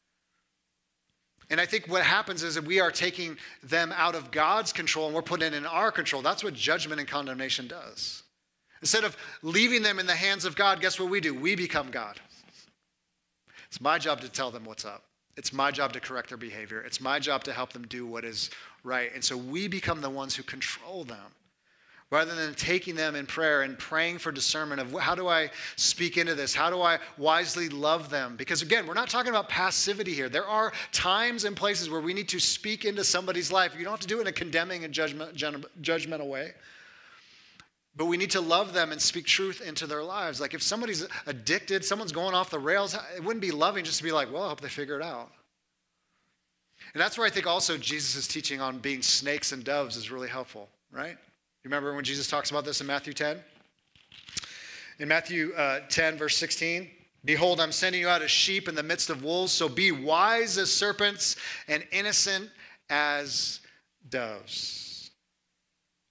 [1.53, 5.05] And I think what happens is that we are taking them out of God's control
[5.05, 6.23] and we're putting it in our control.
[6.23, 8.23] That's what judgment and condemnation does.
[8.81, 11.31] Instead of leaving them in the hands of God, guess what we do?
[11.35, 12.19] We become God.
[13.67, 15.03] It's my job to tell them what's up.
[15.37, 16.81] It's my job to correct their behavior.
[16.81, 18.49] It's my job to help them do what is
[18.83, 19.11] right.
[19.13, 21.35] And so we become the ones who control them
[22.13, 26.15] rather than taking them in prayer and praying for discernment of how do I speak
[26.15, 26.53] into this?
[26.53, 28.35] How do I wisely love them?
[28.35, 30.29] Because again, we're not talking about passivity here.
[30.29, 33.73] There are times and places where we need to speak into somebody's life.
[33.75, 36.51] You don't have to do it in a condemning and judgment, judgmental way.
[37.95, 40.39] But we need to love them and speak truth into their lives.
[40.39, 44.03] Like if somebody's addicted, someone's going off the rails, it wouldn't be loving just to
[44.03, 45.31] be like, well, I hope they figure it out.
[46.93, 50.29] And that's where I think also Jesus' teaching on being snakes and doves is really
[50.29, 51.17] helpful, right?
[51.63, 53.39] You remember when Jesus talks about this in Matthew 10?
[54.99, 56.89] In Matthew uh, 10, verse 16,
[57.23, 60.57] Behold, I'm sending you out as sheep in the midst of wolves, so be wise
[60.57, 61.37] as serpents
[61.69, 62.49] and innocent
[62.89, 63.61] as
[64.09, 65.11] doves.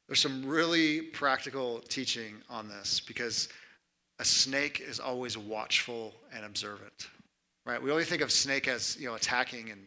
[0.09, 3.51] There's some really practical teaching on this because
[4.21, 7.09] a snake is always watchful and observant,
[7.67, 7.83] right?
[7.83, 9.87] We only think of snake as, you know, attacking and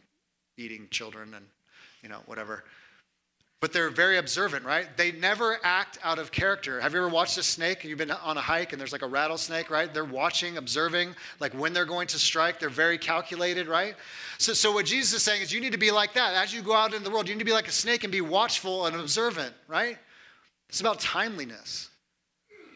[0.58, 1.46] eating children and,
[2.04, 2.66] you know, whatever.
[3.62, 4.96] But they're very observant, right?
[4.98, 6.82] They never act out of character.
[6.82, 7.84] Have you ever watched a snake?
[7.84, 9.92] You've been on a hike and there's like a rattlesnake, right?
[9.92, 12.60] They're watching, observing, like when they're going to strike.
[12.60, 13.96] They're very calculated, right?
[14.38, 16.36] So, so what Jesus is saying is you need to be like that.
[16.36, 18.12] As you go out in the world, you need to be like a snake and
[18.12, 19.98] be watchful and observant, right?
[20.70, 21.90] It's about timeliness.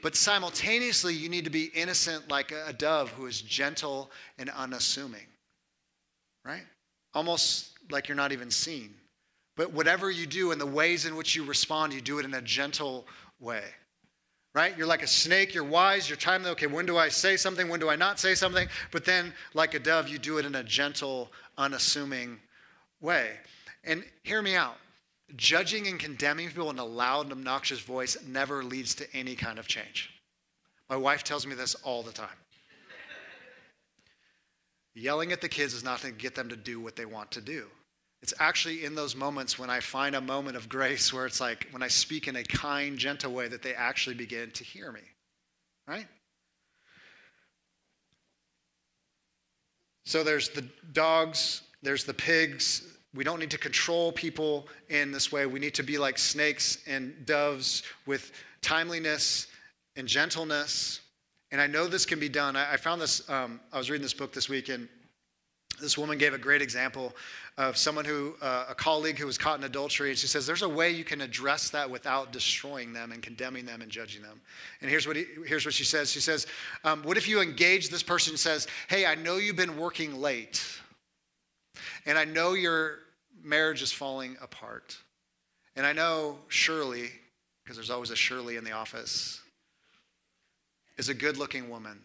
[0.02, 5.28] But simultaneously, you need to be innocent like a dove who is gentle and unassuming,
[6.46, 6.64] right?
[7.14, 8.94] Almost like you're not even seen.
[9.60, 12.34] But whatever you do and the ways in which you respond, you do it in
[12.34, 13.06] a gentle
[13.42, 13.66] way,
[14.56, 14.78] right?
[14.78, 16.50] You're like a snake, you're wise, you're timely.
[16.52, 17.68] Okay, when do I say something?
[17.68, 18.70] When do I not say something?
[18.92, 22.40] But then, like a dove, you do it in a gentle, unassuming
[23.02, 23.32] way.
[23.84, 24.78] And hear me out
[25.36, 29.60] judging and condemning people in a loud and obnoxious voice never leads to any kind
[29.60, 30.10] of change.
[30.90, 32.30] My wife tells me this all the time.
[34.94, 37.30] Yelling at the kids is not going to get them to do what they want
[37.32, 37.68] to do.
[38.22, 41.68] It's actually in those moments when I find a moment of grace where it's like
[41.72, 45.02] when I speak in a kind, gentle way that they actually begin to hear me.
[45.88, 46.08] Right?
[50.06, 55.32] So there's the dogs, there's the pigs, we don't need to control people in this
[55.32, 55.46] way.
[55.46, 59.48] We need to be like snakes and doves with timeliness
[59.96, 61.02] and gentleness.
[61.52, 62.56] And I know this can be done.
[62.56, 64.88] I, found this, um, I was reading this book this week, and
[65.80, 67.16] this woman gave a great example
[67.58, 70.10] of someone who, uh, a colleague who was caught in adultery.
[70.10, 73.66] And she says, There's a way you can address that without destroying them and condemning
[73.66, 74.40] them and judging them.
[74.82, 76.48] And here's what, he, here's what she says She says,
[76.84, 80.20] um, What if you engage this person and says, Hey, I know you've been working
[80.20, 80.64] late.
[82.06, 83.00] And I know your
[83.44, 84.98] marriage is falling apart.
[85.76, 87.10] And I know Shirley,
[87.64, 89.42] because there's always a Shirley in the office,
[90.98, 92.00] is a good looking woman.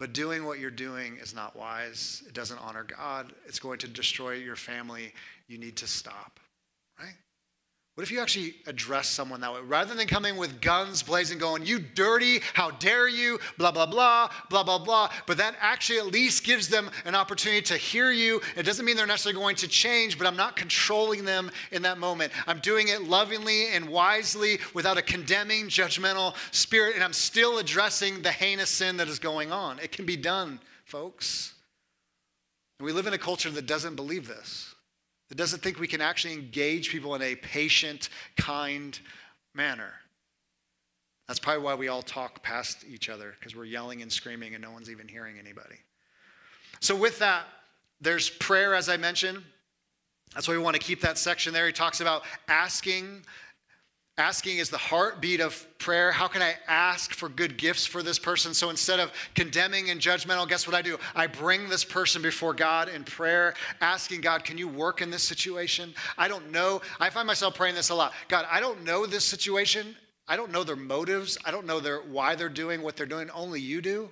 [0.00, 2.22] But doing what you're doing is not wise.
[2.26, 3.34] It doesn't honor God.
[3.46, 5.12] It's going to destroy your family.
[5.46, 6.40] You need to stop,
[6.98, 7.14] right?
[8.00, 9.60] What if you actually address someone that way?
[9.60, 14.30] Rather than coming with guns blazing, going, you dirty, how dare you, blah, blah, blah,
[14.48, 15.10] blah, blah, blah.
[15.26, 18.40] But that actually at least gives them an opportunity to hear you.
[18.56, 21.98] It doesn't mean they're necessarily going to change, but I'm not controlling them in that
[21.98, 22.32] moment.
[22.46, 28.22] I'm doing it lovingly and wisely without a condemning, judgmental spirit, and I'm still addressing
[28.22, 29.78] the heinous sin that is going on.
[29.78, 31.52] It can be done, folks.
[32.78, 34.69] And we live in a culture that doesn't believe this
[35.30, 38.98] that doesn't think we can actually engage people in a patient, kind
[39.54, 39.92] manner.
[41.28, 44.62] That's probably why we all talk past each other, because we're yelling and screaming and
[44.62, 45.76] no one's even hearing anybody.
[46.80, 47.44] So, with that,
[48.00, 49.42] there's prayer, as I mentioned.
[50.34, 51.66] That's why we want to keep that section there.
[51.66, 53.22] He talks about asking
[54.20, 56.12] Asking is the heartbeat of prayer.
[56.12, 58.52] How can I ask for good gifts for this person?
[58.52, 60.98] So instead of condemning and judgmental, guess what I do?
[61.14, 65.22] I bring this person before God in prayer, asking God, can you work in this
[65.22, 65.94] situation?
[66.18, 66.82] I don't know.
[67.00, 68.12] I find myself praying this a lot.
[68.28, 69.96] God, I don't know this situation.
[70.28, 71.38] I don't know their motives.
[71.46, 73.30] I don't know their, why they're doing what they're doing.
[73.30, 74.10] Only you do.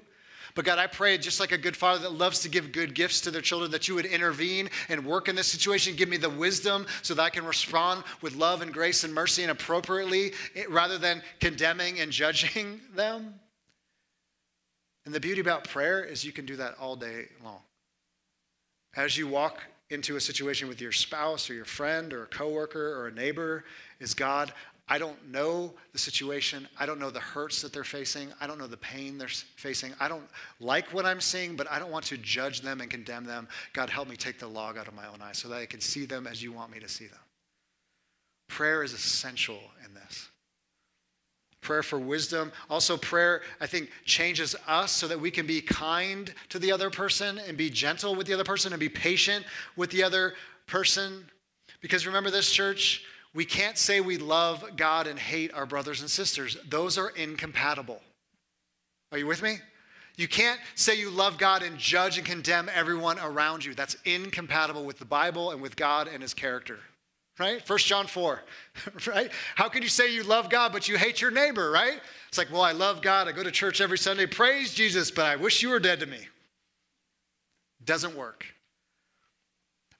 [0.55, 3.21] But God, I pray just like a good father that loves to give good gifts
[3.23, 5.97] to their children, that you would intervene and work in this situation.
[5.97, 9.43] Give me the wisdom so that I can respond with love and grace and mercy
[9.43, 13.35] and appropriately eh, rather than condemning and judging them.
[15.07, 17.61] And the beauty about prayer is you can do that all day long.
[18.97, 23.01] As you walk into a situation with your spouse or your friend or a coworker
[23.01, 23.65] or a neighbor,
[24.01, 24.53] is God,
[24.91, 26.67] I don't know the situation.
[26.79, 28.33] I don't know the hurts that they're facing.
[28.41, 29.93] I don't know the pain they're facing.
[30.01, 30.27] I don't
[30.61, 33.49] like what I'm seeing, but I don't want to judge them and condemn them.
[33.75, 35.81] God, help me take the log out of my own eye so that I can
[35.81, 37.19] see them as you want me to see them.
[38.49, 40.29] Prayer is essential in this.
[41.61, 42.51] Prayer for wisdom.
[42.71, 46.89] Also, prayer, I think, changes us so that we can be kind to the other
[46.89, 49.45] person and be gentle with the other person and be patient
[49.77, 50.35] with the other
[50.67, 51.27] person.
[51.83, 53.05] Because remember this, church?
[53.35, 56.57] We can't say we love God and hate our brothers and sisters.
[56.69, 58.01] Those are incompatible.
[59.13, 59.59] Are you with me?
[60.17, 63.75] You can't say you love God and judge and condemn everyone around you.
[63.75, 66.81] That's incompatible with the Bible and with God and his character.
[67.39, 67.67] Right?
[67.69, 68.43] 1 John 4.
[69.07, 69.31] Right?
[69.55, 72.01] How can you say you love God but you hate your neighbor, right?
[72.29, 73.29] It's like, well, I love God.
[73.29, 74.27] I go to church every Sunday.
[74.27, 76.19] Praise Jesus, but I wish you were dead to me.
[77.85, 78.45] Doesn't work.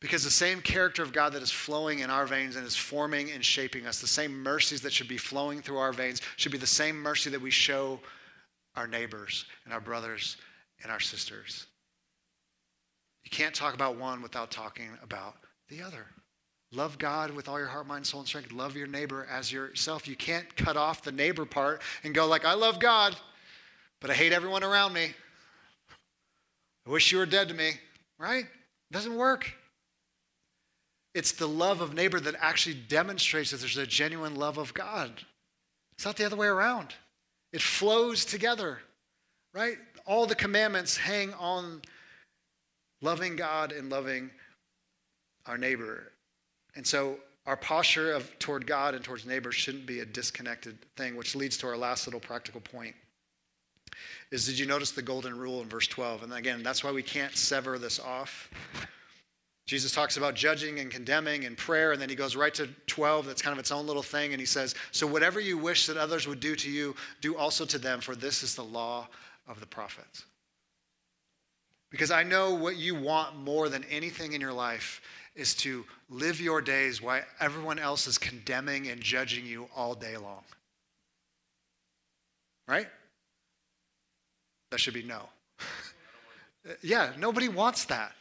[0.01, 3.33] Because the same character of God that is flowing in our veins and is forming
[3.33, 6.59] and shaping us, the same mercies that should be flowing through our veins, should be
[6.59, 7.99] the same mercy that we show
[8.77, 10.37] our neighbors and our brothers
[10.83, 11.67] and our sisters.
[13.25, 15.35] You can't talk about one without talking about
[15.69, 16.07] the other.
[16.73, 18.53] Love God with all your heart, mind, soul, and strength.
[18.53, 20.07] Love your neighbor as yourself.
[20.07, 23.17] You can't cut off the neighbor part and go like, I love God,
[24.01, 25.15] but I hate everyone around me.
[26.87, 27.73] I wish you were dead to me,
[28.19, 28.45] right?
[28.45, 29.51] It doesn't work.
[31.19, 35.11] It's the love of neighbor that actually demonstrates that there's a genuine love of God.
[35.97, 36.95] It's not the other way around.
[37.53, 38.79] It flows together,
[39.53, 39.79] right?
[40.07, 41.83] All the commandments hang on
[43.03, 44.31] loving God and loving
[45.47, 46.13] our neighbor.
[46.77, 47.17] And so
[47.47, 51.57] our posture of toward God and towards neighbor shouldn't be a disconnected thing, which leads
[51.57, 52.95] to our last little practical point.
[54.31, 56.23] Is did you notice the golden rule in verse 12?
[56.23, 58.49] And again, that's why we can't sever this off.
[59.69, 63.27] Jesus talks about judging and condemning and prayer, and then he goes right to 12.
[63.27, 64.33] That's kind of its own little thing.
[64.33, 67.67] And he says, So whatever you wish that others would do to you, do also
[67.67, 69.09] to them, for this is the law
[69.47, 70.25] of the prophets.
[71.91, 75.03] Because I know what you want more than anything in your life
[75.35, 80.17] is to live your days while everyone else is condemning and judging you all day
[80.17, 80.45] long.
[82.67, 82.89] Right?
[84.71, 85.29] That should be no.
[86.83, 88.13] yeah, nobody wants that.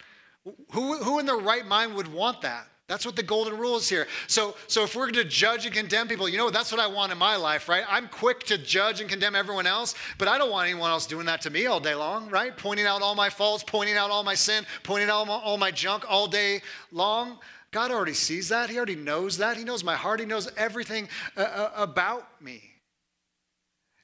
[0.72, 2.68] Who, who in their right mind would want that?
[2.88, 4.08] That's what the golden rule is here.
[4.28, 6.88] So, so if we're going to judge and condemn people, you know, that's what I
[6.88, 7.84] want in my life, right?
[7.88, 11.26] I'm quick to judge and condemn everyone else, but I don't want anyone else doing
[11.26, 12.56] that to me all day long, right?
[12.56, 15.58] Pointing out all my faults, pointing out all my sin, pointing out all my, all
[15.58, 16.62] my junk all day
[16.94, 17.40] long.
[17.72, 18.70] God already sees that.
[18.70, 19.58] He already knows that.
[19.58, 20.22] He knows my heart.
[20.22, 22.64] He knows everything uh, uh about me.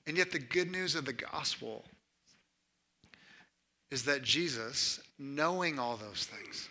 [0.06, 1.86] And yet, the good news of the gospel
[3.94, 6.68] is that Jesus, knowing all those things,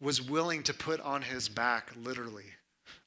[0.00, 2.46] was willing to put on his back, literally,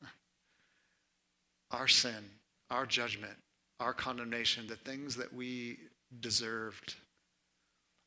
[1.71, 2.23] our sin,
[2.69, 3.35] our judgment,
[3.81, 5.77] our condemnation, the things that we
[6.21, 6.95] deserved,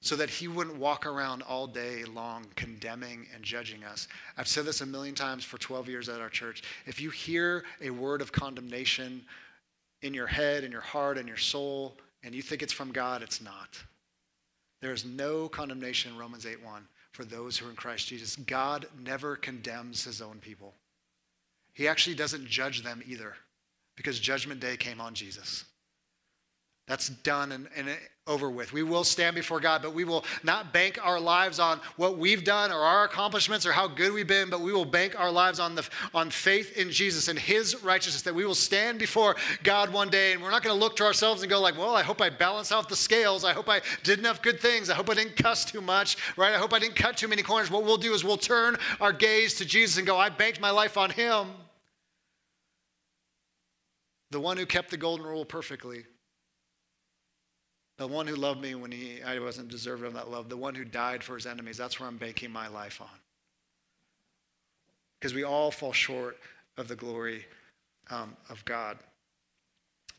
[0.01, 4.09] so that he wouldn't walk around all day long condemning and judging us.
[4.39, 6.63] I've said this a million times for 12 years at our church.
[6.87, 9.23] If you hear a word of condemnation
[10.01, 13.21] in your head, in your heart, in your soul, and you think it's from God,
[13.21, 13.85] it's not.
[14.85, 18.37] There is no condemnation in Romans 8 1 for those who are in Christ Jesus.
[18.37, 20.75] God never condemns his own people.
[21.73, 23.35] He actually doesn't judge them either
[23.97, 25.65] because judgment day came on Jesus.
[26.87, 27.89] That's done and, and,
[28.27, 28.73] over with.
[28.73, 32.43] We will stand before God, but we will not bank our lives on what we've
[32.43, 35.61] done or our accomplishments or how good we've been, but we will bank our lives
[35.61, 39.93] on, the, on faith in Jesus and His righteousness, that we will stand before God
[39.93, 42.03] one day and we're not going to look to ourselves and go like, well, I
[42.03, 43.45] hope I balance out the scales.
[43.45, 44.89] I hope I did enough good things.
[44.89, 46.55] I hope I didn't cuss too much, right?
[46.55, 47.71] I hope I didn't cut too many corners.
[47.71, 50.71] What we'll do is we'll turn our gaze to Jesus and go, I banked my
[50.71, 51.49] life on Him.
[54.31, 56.05] The one who kept the golden rule perfectly
[57.97, 60.49] the one who loved me when he, I wasn't deserving of that love.
[60.49, 61.77] The one who died for his enemies.
[61.77, 63.09] That's where I'm banking my life on.
[65.19, 66.39] Because we all fall short
[66.77, 67.47] of the glory
[68.11, 68.99] um, of God.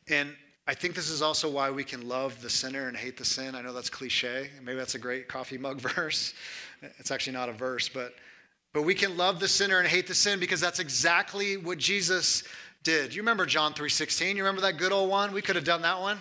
[0.08, 0.34] And
[0.68, 3.56] I think this is also why we can love the sinner and hate the sin.
[3.56, 4.50] I know that's cliche.
[4.64, 6.34] Maybe that's a great coffee mug verse.
[6.82, 8.14] It's actually not a verse, but
[8.74, 12.44] but we can love the sinner and hate the sin because that's exactly what Jesus
[12.84, 13.16] did.
[13.16, 14.36] You remember John 3:16?
[14.36, 15.32] You remember that good old one?
[15.32, 16.20] We could have done that one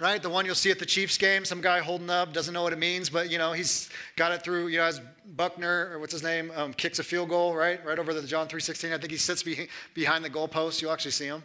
[0.00, 0.22] right?
[0.22, 2.72] The one you'll see at the Chiefs game, some guy holding up, doesn't know what
[2.72, 5.00] it means, but you know, he's got it through, you know, as
[5.36, 7.84] Butker, or what's his name, um, kicks a field goal, right?
[7.84, 8.92] Right over the John 3.16.
[8.92, 10.82] I think he sits be- behind the goalpost.
[10.82, 11.42] You'll actually see him.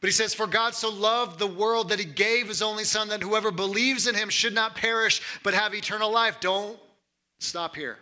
[0.00, 3.08] But he says, For God so loved the world that he gave his only son
[3.08, 6.40] that whoever believes in him should not perish but have eternal life.
[6.40, 6.78] Don't
[7.38, 7.96] stop here.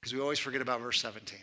[0.00, 1.38] Because we always forget about verse 17.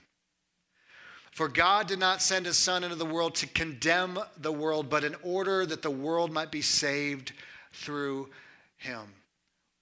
[1.34, 5.04] For God did not send his Son into the world to condemn the world, but
[5.04, 7.34] in order that the world might be saved
[7.72, 8.30] through
[8.78, 9.02] him.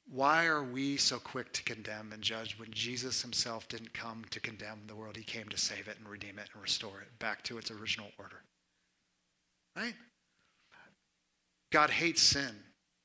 [0.10, 4.40] Why are we so quick to condemn and judge when Jesus himself didn't come to
[4.40, 5.18] condemn the world?
[5.18, 8.08] He came to save it and redeem it and restore it back to its original
[8.18, 8.44] order.
[9.76, 9.96] Right?
[11.74, 12.56] God hates sin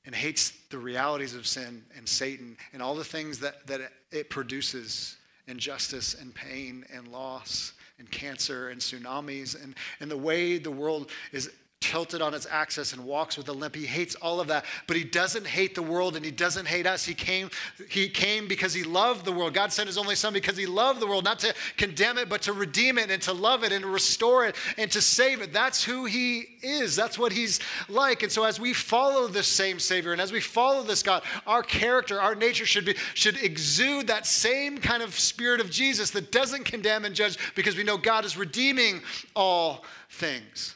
[0.05, 3.81] and hates the realities of sin and Satan and all the things that, that
[4.13, 5.17] it produces
[5.49, 11.11] injustice and pain and loss and cancer and tsunamis and, and the way the world
[11.33, 11.51] is
[11.87, 13.77] tilted on its axis and walks with a limp.
[13.77, 16.85] He hates all of that, but he doesn't hate the world and he doesn't hate
[16.85, 17.05] us.
[17.05, 17.49] He came,
[17.89, 19.55] he came because he loved the world.
[19.55, 22.43] God sent his only son because he loved the world, not to condemn it, but
[22.43, 25.53] to redeem it and to love it and to restore it and to save it.
[25.53, 26.97] That's who he is.
[26.97, 28.25] That's what he's like.
[28.25, 31.63] And so as we follow this same Savior and as we follow this God, our
[31.63, 36.33] character, our nature should be should exude that same kind of spirit of Jesus that
[36.33, 39.03] doesn't condemn and judge because we know God is redeeming
[39.35, 40.76] all things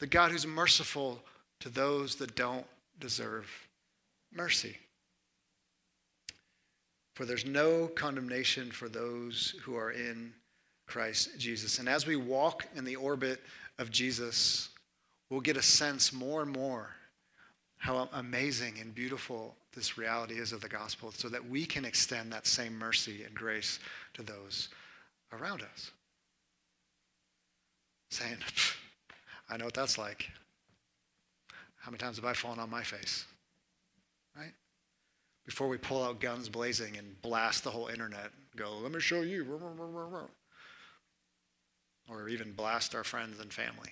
[0.00, 1.22] the God who's merciful
[1.60, 2.66] to those that don't
[2.98, 3.48] deserve
[4.34, 4.76] mercy.
[7.14, 10.32] For there's no condemnation for those who are in
[10.86, 11.78] Christ Jesus.
[11.78, 13.40] And as we walk in the orbit
[13.78, 14.70] of Jesus,
[15.28, 16.96] we'll get a sense more and more
[17.76, 22.32] how amazing and beautiful this reality is of the gospel so that we can extend
[22.32, 23.78] that same mercy and grace
[24.14, 24.68] to those
[25.32, 25.90] around us.
[28.10, 28.36] Saying,
[29.50, 30.30] I know what that's like.
[31.80, 33.24] How many times have I fallen on my face?
[34.36, 34.52] Right?
[35.46, 39.22] Before we pull out guns blazing and blast the whole internet, go, let me show
[39.22, 39.44] you.
[42.08, 43.90] Or even blast our friends and family.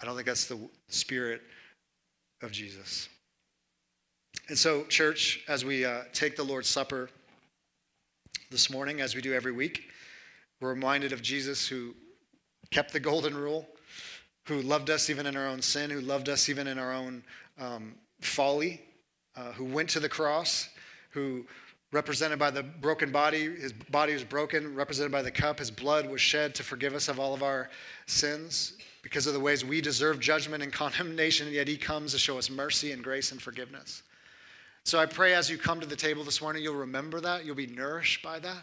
[0.00, 0.58] I don't think that's the
[0.88, 1.42] spirit
[2.42, 3.08] of Jesus.
[4.48, 7.10] And so, church, as we uh, take the Lord's Supper
[8.50, 9.90] this morning, as we do every week,
[10.60, 11.94] we're reminded of Jesus who
[12.70, 13.66] kept the golden rule,
[14.46, 17.22] who loved us even in our own sin, who loved us even in our own
[17.58, 18.80] um, folly,
[19.36, 20.68] uh, who went to the cross,
[21.10, 21.44] who
[21.92, 26.08] represented by the broken body, his body was broken, represented by the cup, his blood
[26.08, 27.68] was shed to forgive us of all of our
[28.06, 32.18] sins because of the ways we deserve judgment and condemnation, and yet he comes to
[32.18, 34.02] show us mercy and grace and forgiveness.
[34.84, 37.56] So I pray as you come to the table this morning, you'll remember that, you'll
[37.56, 38.62] be nourished by that.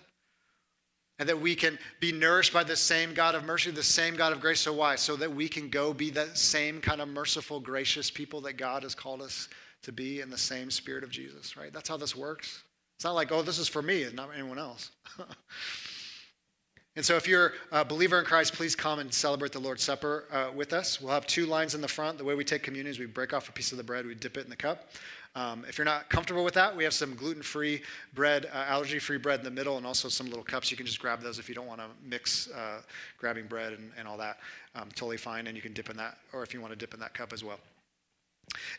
[1.20, 4.34] And that we can be nourished by the same God of mercy, the same God
[4.34, 4.60] of grace.
[4.60, 4.96] So, why?
[4.96, 8.84] So that we can go be that same kind of merciful, gracious people that God
[8.84, 9.50] has called us
[9.84, 11.74] to be in the same spirit of Jesus, right?
[11.74, 12.64] That's how this works.
[12.98, 14.92] It's not like, oh, this is for me and not anyone else.
[16.96, 20.26] and so, if you're a believer in Christ, please come and celebrate the Lord's Supper
[20.32, 21.02] uh, with us.
[21.02, 22.20] We'll have two lines in the front.
[22.20, 24.14] The way we take communion is we break off a piece of the bread, we
[24.14, 24.92] dip it in the cup.
[25.38, 27.84] Um, if you're not comfortable with that, we have some gluten free
[28.16, 30.72] bread, uh, allergy free bread in the middle, and also some little cups.
[30.72, 32.82] You can just grab those if you don't want to mix uh,
[33.20, 34.40] grabbing bread and, and all that.
[34.74, 36.96] Um, totally fine, and you can dip in that, or if you want to dip
[36.96, 37.60] in that cup as well.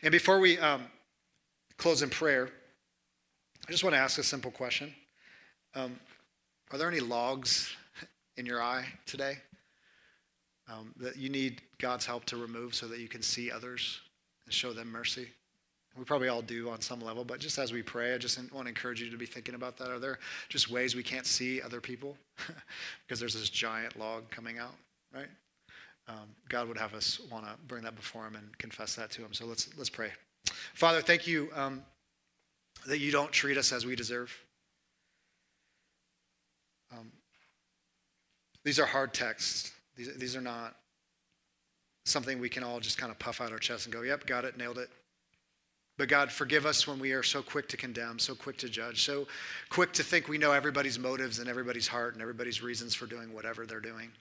[0.03, 0.87] And before we um,
[1.77, 2.51] close in prayer,
[3.69, 4.93] I just want to ask a simple question
[5.77, 6.01] um,
[6.73, 7.73] Are there any logs
[8.37, 9.37] in your eye today
[10.69, 14.01] um, that you need God's help to remove so that you can see others
[14.45, 15.29] and show them mercy?
[15.99, 18.67] We probably all do on some level, but just as we pray, I just want
[18.67, 19.91] to encourage you to be thinking about that.
[19.91, 22.17] Are there just ways we can't see other people
[23.07, 24.75] because there's this giant log coming out,
[25.13, 25.27] right?
[26.07, 29.23] Um, God would have us want to bring that before Him and confess that to
[29.23, 29.33] Him.
[29.33, 30.11] So let's let's pray.
[30.75, 31.83] Father, thank you um,
[32.87, 34.33] that you don't treat us as we deserve.
[36.93, 37.11] Um,
[38.65, 39.73] these are hard texts.
[39.97, 40.77] These, these are not
[42.07, 44.45] something we can all just kind of puff out our chest and go, yep, got
[44.45, 44.89] it, nailed it.
[45.99, 49.05] But God, forgive us when we are so quick to condemn, so quick to judge,
[49.05, 49.27] so
[49.69, 53.35] quick to think we know everybody's motives and everybody's heart and everybody's reasons for doing
[53.35, 54.13] whatever they're doing.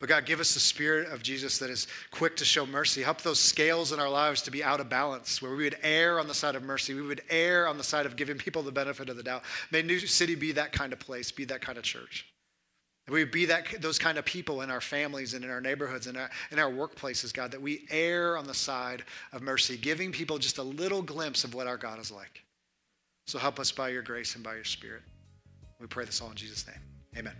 [0.00, 3.02] But God, give us the spirit of Jesus that is quick to show mercy.
[3.02, 6.18] Help those scales in our lives to be out of balance, where we would err
[6.18, 6.94] on the side of mercy.
[6.94, 9.42] We would err on the side of giving people the benefit of the doubt.
[9.70, 12.26] May New City be that kind of place, be that kind of church.
[13.10, 16.16] We be that, those kind of people in our families and in our neighborhoods and
[16.16, 20.38] our, in our workplaces, God, that we err on the side of mercy, giving people
[20.38, 22.42] just a little glimpse of what our God is like.
[23.26, 25.02] So help us by your grace and by your spirit.
[25.80, 26.80] We pray this all in Jesus' name.
[27.16, 27.34] Amen.